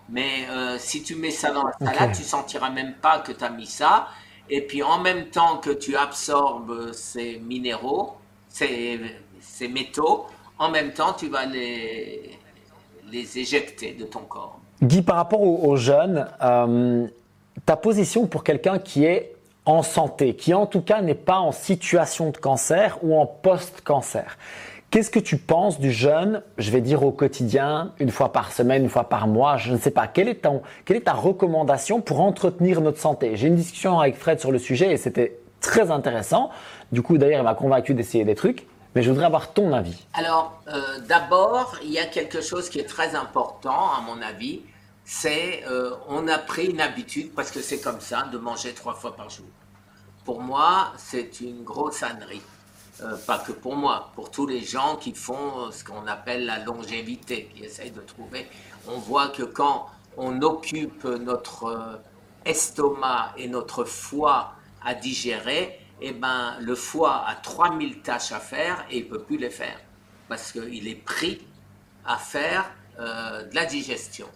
Mais 0.09 0.47
si 0.77 1.03
tu 1.03 1.15
mets 1.15 1.31
ça 1.31 1.51
dans 1.51 1.63
la 1.63 1.73
salade, 1.85 2.15
tu 2.15 2.23
sentiras 2.23 2.69
même 2.69 2.93
pas 2.95 3.19
que 3.19 3.31
tu 3.31 3.43
as 3.43 3.49
mis 3.49 3.67
ça. 3.67 4.07
Et 4.49 4.61
puis 4.61 4.81
en 4.83 4.99
même 4.99 5.25
temps 5.25 5.57
que 5.57 5.71
tu 5.71 5.95
absorbes 5.95 6.93
ces 6.93 7.39
minéraux, 7.39 8.15
ces, 8.57 9.67
métaux, 9.67 10.25
en 10.57 10.69
même 10.69 10.93
temps, 10.93 11.13
tu 11.13 11.29
vas 11.29 11.45
les, 11.45 12.37
les 13.11 13.39
éjecter 13.39 13.93
de 13.93 14.05
ton 14.05 14.21
corps. 14.21 14.59
Guy, 14.81 15.01
par 15.01 15.15
rapport 15.15 15.41
aux, 15.41 15.75
jeunes, 15.75 16.27
euh, 16.43 17.07
ta 17.65 17.75
position 17.75 18.27
pour 18.27 18.43
quelqu'un 18.43 18.79
qui 18.79 19.05
est 19.05 19.33
en 19.65 19.81
santé, 19.81 20.35
qui 20.35 20.53
en 20.53 20.65
tout 20.65 20.81
cas 20.81 21.01
n'est 21.01 21.15
pas 21.15 21.39
en 21.39 21.51
situation 21.51 22.29
de 22.29 22.37
cancer 22.37 22.99
ou 23.01 23.17
en 23.19 23.25
post-cancer. 23.25 24.37
Qu'est-ce 24.89 25.09
que 25.09 25.19
tu 25.19 25.37
penses 25.37 25.79
du 25.79 25.91
jeûne, 25.91 26.41
je 26.57 26.71
vais 26.71 26.79
dire 26.79 27.03
au 27.03 27.11
quotidien, 27.11 27.91
une 27.99 28.09
fois 28.09 28.31
par 28.31 28.53
semaine, 28.53 28.83
une 28.83 28.89
fois 28.89 29.09
par 29.09 29.27
mois, 29.27 29.57
je 29.57 29.73
ne 29.73 29.77
sais 29.77 29.91
pas. 29.91 30.07
Quelle 30.07 30.29
est, 30.29 30.43
ton, 30.43 30.61
quelle 30.85 30.97
est 30.97 31.01
ta 31.01 31.13
recommandation 31.13 31.99
pour 31.99 32.21
entretenir 32.21 32.79
notre 32.79 32.99
santé? 32.99 33.35
J'ai 33.35 33.47
une 33.47 33.55
discussion 33.55 33.99
avec 33.99 34.15
Fred 34.15 34.39
sur 34.39 34.51
le 34.51 34.59
sujet 34.59 34.93
et 34.93 34.97
c'était 34.97 35.39
très 35.61 35.91
intéressant. 35.91 36.49
Du 36.91 37.01
coup, 37.01 37.17
d'ailleurs, 37.17 37.41
il 37.41 37.43
m'a 37.43 37.55
convaincu 37.55 37.93
d'essayer 37.93 38.25
des 38.25 38.35
trucs. 38.35 38.67
Mais 38.97 39.03
je 39.03 39.11
voudrais 39.11 39.27
avoir 39.27 39.53
ton 39.53 39.73
avis. 39.73 40.07
Alors, 40.15 40.59
euh, 40.69 40.99
d'abord, 41.07 41.75
il 41.83 41.91
y 41.91 41.99
a 41.99 42.07
quelque 42.07 42.41
chose 42.41 42.67
qui 42.67 42.79
est 42.79 42.89
très 42.89 43.13
important, 43.13 43.91
à 43.93 44.01
mon 44.01 44.19
avis. 44.23 44.61
C'est 45.05 45.63
euh, 45.69 45.91
on 46.09 46.27
a 46.27 46.39
pris 46.39 46.65
une 46.65 46.81
habitude, 46.81 47.31
parce 47.35 47.51
que 47.51 47.61
c'est 47.61 47.79
comme 47.79 48.01
ça, 48.01 48.23
de 48.23 48.39
manger 48.39 48.73
trois 48.73 48.95
fois 48.95 49.15
par 49.15 49.29
jour. 49.29 49.45
Pour 50.25 50.41
moi, 50.41 50.93
c'est 50.97 51.41
une 51.41 51.63
grosse 51.63 52.01
ânerie. 52.01 52.41
Euh, 53.03 53.15
pas 53.27 53.37
que 53.37 53.51
pour 53.51 53.75
moi, 53.75 54.09
pour 54.15 54.31
tous 54.31 54.47
les 54.47 54.61
gens 54.61 54.95
qui 54.95 55.13
font 55.13 55.71
ce 55.71 55.83
qu'on 55.83 56.07
appelle 56.07 56.47
la 56.47 56.57
longévité, 56.57 57.51
qui 57.53 57.65
essayent 57.65 57.91
de 57.91 58.01
trouver. 58.01 58.47
On 58.87 58.97
voit 58.97 59.27
que 59.27 59.43
quand 59.43 59.85
on 60.17 60.41
occupe 60.41 61.03
notre 61.03 61.99
estomac 62.45 63.33
et 63.37 63.47
notre 63.47 63.83
foie 63.83 64.56
à 64.83 64.93
digérer, 64.93 65.79
eh 66.01 66.11
ben, 66.11 66.57
le 66.59 66.75
foie 66.75 67.23
a 67.27 67.35
3000 67.35 68.01
tâches 68.01 68.31
à 68.31 68.39
faire 68.39 68.85
et 68.89 68.99
il 68.99 69.05
ne 69.05 69.09
peut 69.09 69.23
plus 69.23 69.37
les 69.37 69.49
faire 69.49 69.79
parce 70.27 70.51
qu'il 70.51 70.87
est 70.87 71.03
pris 71.03 71.45
à 72.05 72.17
faire 72.17 72.71
euh, 72.99 73.43
de 73.43 73.55
la 73.55 73.65
digestion. 73.65 74.27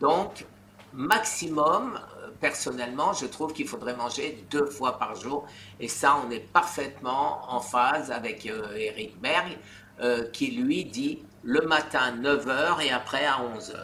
Donc, 0.00 0.46
maximum, 0.92 1.98
euh, 2.22 2.28
personnellement, 2.40 3.12
je 3.12 3.26
trouve 3.26 3.52
qu'il 3.52 3.68
faudrait 3.68 3.96
manger 3.96 4.46
deux 4.50 4.66
fois 4.66 4.98
par 4.98 5.14
jour. 5.14 5.46
Et 5.80 5.88
ça, 5.88 6.20
on 6.26 6.30
est 6.30 6.40
parfaitement 6.40 7.52
en 7.52 7.60
phase 7.60 8.10
avec 8.10 8.46
Eric 8.46 9.14
euh, 9.16 9.20
Berg, 9.20 10.32
qui 10.32 10.50
lui 10.50 10.84
dit 10.84 11.24
le 11.42 11.62
matin 11.62 12.14
9h 12.20 12.84
et 12.84 12.90
après 12.90 13.24
à 13.24 13.38
11h. 13.38 13.76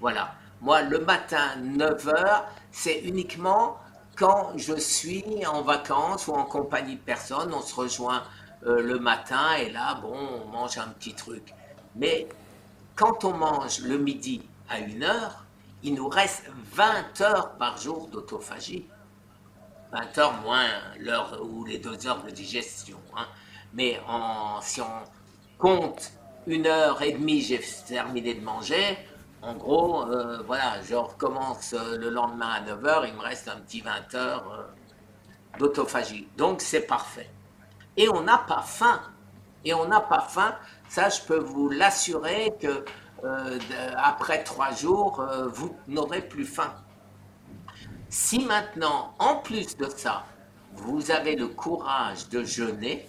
Voilà. 0.00 0.34
Moi, 0.62 0.80
le 0.82 1.00
matin 1.00 1.50
9h, 1.60 2.44
c'est 2.70 3.00
uniquement 3.00 3.78
quand 4.16 4.52
je 4.56 4.74
suis 4.74 5.46
en 5.46 5.62
vacances 5.62 6.28
ou 6.28 6.32
en 6.32 6.44
compagnie 6.44 6.96
de 6.96 7.00
personnes, 7.00 7.52
on 7.52 7.62
se 7.62 7.74
rejoint 7.74 8.22
euh, 8.66 8.80
le 8.80 8.98
matin 8.98 9.54
et 9.58 9.70
là, 9.70 9.94
bon, 9.94 10.16
on 10.16 10.48
mange 10.48 10.78
un 10.78 10.88
petit 10.88 11.14
truc. 11.14 11.54
Mais 11.96 12.28
quand 12.94 13.24
on 13.24 13.32
mange 13.32 13.80
le 13.80 13.98
midi 13.98 14.42
à 14.68 14.78
une 14.78 15.02
heure, 15.02 15.44
il 15.82 15.94
nous 15.94 16.08
reste 16.08 16.44
20 16.72 17.20
heures 17.20 17.52
par 17.56 17.76
jour 17.76 18.08
d'autophagie. 18.08 18.86
20 19.92 20.18
heures 20.18 20.40
moins 20.42 20.66
l'heure 20.98 21.40
ou 21.44 21.64
les 21.64 21.78
deux 21.78 22.06
heures 22.06 22.22
de 22.22 22.30
digestion. 22.30 22.98
Hein. 23.16 23.26
Mais 23.74 24.00
en, 24.08 24.60
si 24.60 24.80
on 24.80 25.04
compte 25.58 26.12
une 26.46 26.66
heure 26.66 27.02
et 27.02 27.12
demie, 27.12 27.40
j'ai 27.40 27.60
terminé 27.86 28.34
de 28.34 28.40
manger, 28.40 28.98
en 29.46 29.54
gros, 29.54 30.04
euh, 30.04 30.42
voilà, 30.46 30.80
je 30.82 30.94
recommence 30.94 31.74
euh, 31.74 31.98
le 31.98 32.08
lendemain 32.08 32.48
à 32.48 32.60
9h, 32.62 33.08
il 33.08 33.14
me 33.14 33.20
reste 33.20 33.48
un 33.48 33.56
petit 33.56 33.82
20 33.82 34.14
heures 34.14 34.52
euh, 34.52 35.58
d'autophagie. 35.58 36.28
Donc 36.36 36.62
c'est 36.62 36.86
parfait. 36.86 37.30
Et 37.96 38.08
on 38.08 38.22
n'a 38.22 38.38
pas 38.38 38.62
faim. 38.62 39.00
Et 39.64 39.74
on 39.74 39.86
n'a 39.86 40.00
pas 40.00 40.20
faim. 40.20 40.54
Ça, 40.88 41.10
je 41.10 41.20
peux 41.22 41.38
vous 41.38 41.68
l'assurer 41.68 42.52
que 42.60 42.84
après 43.96 44.44
trois 44.44 44.70
jours, 44.72 45.24
vous 45.54 45.74
n'aurez 45.88 46.20
plus 46.20 46.44
faim. 46.44 46.74
Si 48.10 48.44
maintenant, 48.44 49.14
en 49.18 49.36
plus 49.36 49.78
de 49.78 49.86
ça, 49.86 50.24
vous 50.74 51.10
avez 51.10 51.34
le 51.34 51.48
courage 51.48 52.28
de 52.28 52.44
jeûner, 52.44 53.08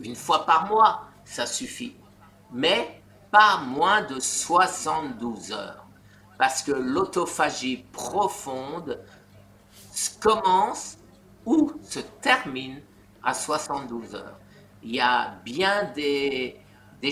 une 0.00 0.14
fois 0.14 0.46
par 0.46 0.68
mois, 0.68 1.08
ça 1.24 1.44
suffit. 1.46 1.96
Mais 2.52 2.99
pas 3.30 3.58
moins 3.58 4.02
de 4.02 4.18
72 4.18 5.52
heures. 5.52 5.86
Parce 6.38 6.62
que 6.62 6.72
l'autophagie 6.72 7.84
profonde 7.92 8.98
commence 10.20 10.96
ou 11.44 11.72
se 11.82 12.00
termine 12.00 12.80
à 13.22 13.34
72 13.34 14.14
heures. 14.14 14.38
Il 14.82 14.94
y 14.94 15.00
a 15.00 15.34
bien 15.44 15.84
des, 15.94 16.60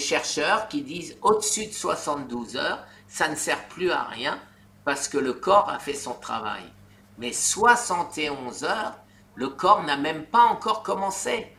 chercheurs 0.01 0.69
qui 0.69 0.83
disent 0.83 1.17
au-dessus 1.23 1.67
de 1.67 1.73
72 1.73 2.57
heures, 2.57 2.85
ça 3.07 3.29
ne 3.29 3.35
sert 3.35 3.69
plus 3.69 3.91
à 3.91 4.05
rien 4.05 4.39
parce 4.85 5.09
que 5.09 5.19
le 5.19 5.35
corps 5.35 5.69
a 5.69 5.79
fait 5.79 5.95
son 5.95 6.15
travail. 6.15 6.65
Mais 7.19 7.33
71 7.33 8.65
heures, 8.65 8.97
le 9.35 9.49
corps 9.49 9.83
n'a 9.83 9.97
même 9.97 10.25
pas 10.25 10.45
encore 10.45 10.83
commencé. 10.83 11.53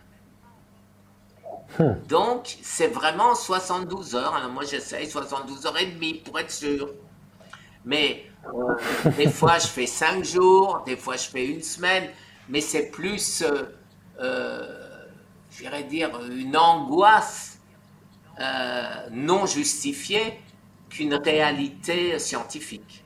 Hmm. 1.78 1.94
Donc, 2.08 2.58
c'est 2.62 2.88
vraiment 2.88 3.36
72 3.36 4.16
heures. 4.16 4.36
Alors, 4.36 4.50
moi, 4.50 4.64
j'essaye 4.64 5.10
72 5.10 5.66
heures 5.66 5.80
et 5.80 5.86
demie 5.86 6.16
pour 6.16 6.40
être 6.40 6.52
sûr. 6.52 6.90
Mais 7.86 8.26
euh, 8.46 9.12
des 9.18 9.30
fois, 9.30 9.60
je 9.60 9.68
fais 9.68 9.86
5 9.86 10.24
jours, 10.24 10.84
des 10.86 10.98
fois, 10.98 11.16
je 11.16 11.30
fais 11.30 11.46
une 11.46 11.62
semaine. 11.62 12.10
Mais 12.50 12.62
c'est 12.62 12.90
plus, 12.90 13.44
euh, 13.44 13.64
euh, 14.20 15.06
j'irais 15.52 15.84
dire, 15.84 16.10
une 16.32 16.58
angoisse 16.58 17.58
non 19.12 19.46
justifiée 19.46 20.40
qu'une 20.90 21.14
réalité 21.14 22.18
scientifique. 22.20 23.04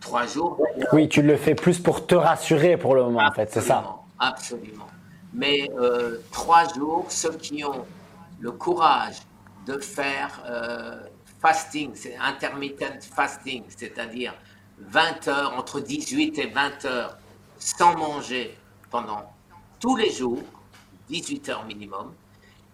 Trois 0.00 0.26
jours. 0.26 0.60
Oui, 0.92 1.08
tu 1.08 1.22
le 1.22 1.36
fais 1.36 1.54
plus 1.54 1.78
pour 1.78 2.04
te 2.04 2.16
rassurer 2.16 2.76
pour 2.76 2.96
le 2.96 3.04
moment, 3.04 3.24
en 3.24 3.30
fait, 3.30 3.48
c'est 3.52 3.60
ça. 3.60 3.96
Absolument. 4.18 4.88
Mais 5.34 5.68
euh, 5.76 6.18
trois 6.30 6.72
jours, 6.72 7.06
ceux 7.08 7.32
qui 7.32 7.64
ont 7.64 7.84
le 8.40 8.52
courage 8.52 9.16
de 9.66 9.78
faire 9.78 10.42
euh, 10.46 11.00
fasting, 11.40 11.90
c'est 11.94 12.16
intermittent 12.16 13.02
fasting, 13.02 13.64
c'est-à-dire 13.68 14.34
20 14.78 15.28
heures, 15.28 15.54
entre 15.58 15.80
18 15.80 16.38
et 16.38 16.46
20 16.46 16.84
heures, 16.84 17.16
sans 17.58 17.96
manger 17.96 18.56
pendant 18.90 19.32
tous 19.80 19.96
les 19.96 20.10
jours, 20.10 20.42
18 21.08 21.48
heures 21.48 21.64
minimum, 21.66 22.12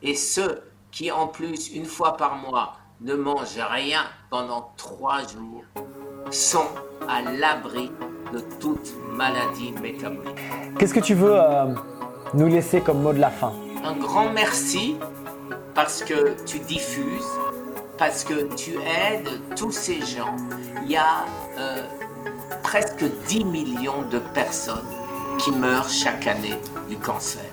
et 0.03 0.15
ceux 0.15 0.63
qui 0.91 1.11
en 1.11 1.29
plus, 1.29 1.71
une 1.71 1.85
fois 1.85 2.17
par 2.17 2.37
mois, 2.37 2.77
ne 3.01 3.15
mangent 3.15 3.59
rien 3.71 4.03
pendant 4.29 4.73
trois 4.77 5.27
jours, 5.27 5.65
sont 6.31 6.69
à 7.09 7.23
l'abri 7.23 7.91
de 8.33 8.41
toute 8.61 8.93
maladie 9.13 9.73
métabolique. 9.73 10.37
Qu'est-ce 10.79 10.95
que 10.95 11.01
tu 11.01 11.15
veux 11.15 11.35
euh, 11.35 11.75
nous 12.35 12.47
laisser 12.47 12.81
comme 12.81 13.03
mot 13.03 13.13
de 13.13 13.19
la 13.19 13.31
fin 13.31 13.53
Un 13.85 13.95
grand 13.97 14.31
merci 14.31 14.97
parce 15.75 16.03
que 16.03 16.37
tu 16.45 16.59
diffuses, 16.61 17.31
parce 17.99 18.25
que 18.25 18.55
tu 18.55 18.75
aides 18.75 19.29
tous 19.57 19.73
ces 19.73 20.01
gens. 20.01 20.37
Il 20.85 20.93
y 20.93 20.97
a 20.97 21.25
euh, 21.59 21.83
presque 22.63 23.05
10 23.29 23.45
millions 23.45 24.03
de 24.11 24.19
personnes 24.19 24.79
qui 25.39 25.53
meurent 25.53 25.89
chaque 25.89 26.27
année 26.27 26.59
du 26.89 26.97
cancer. 26.97 27.45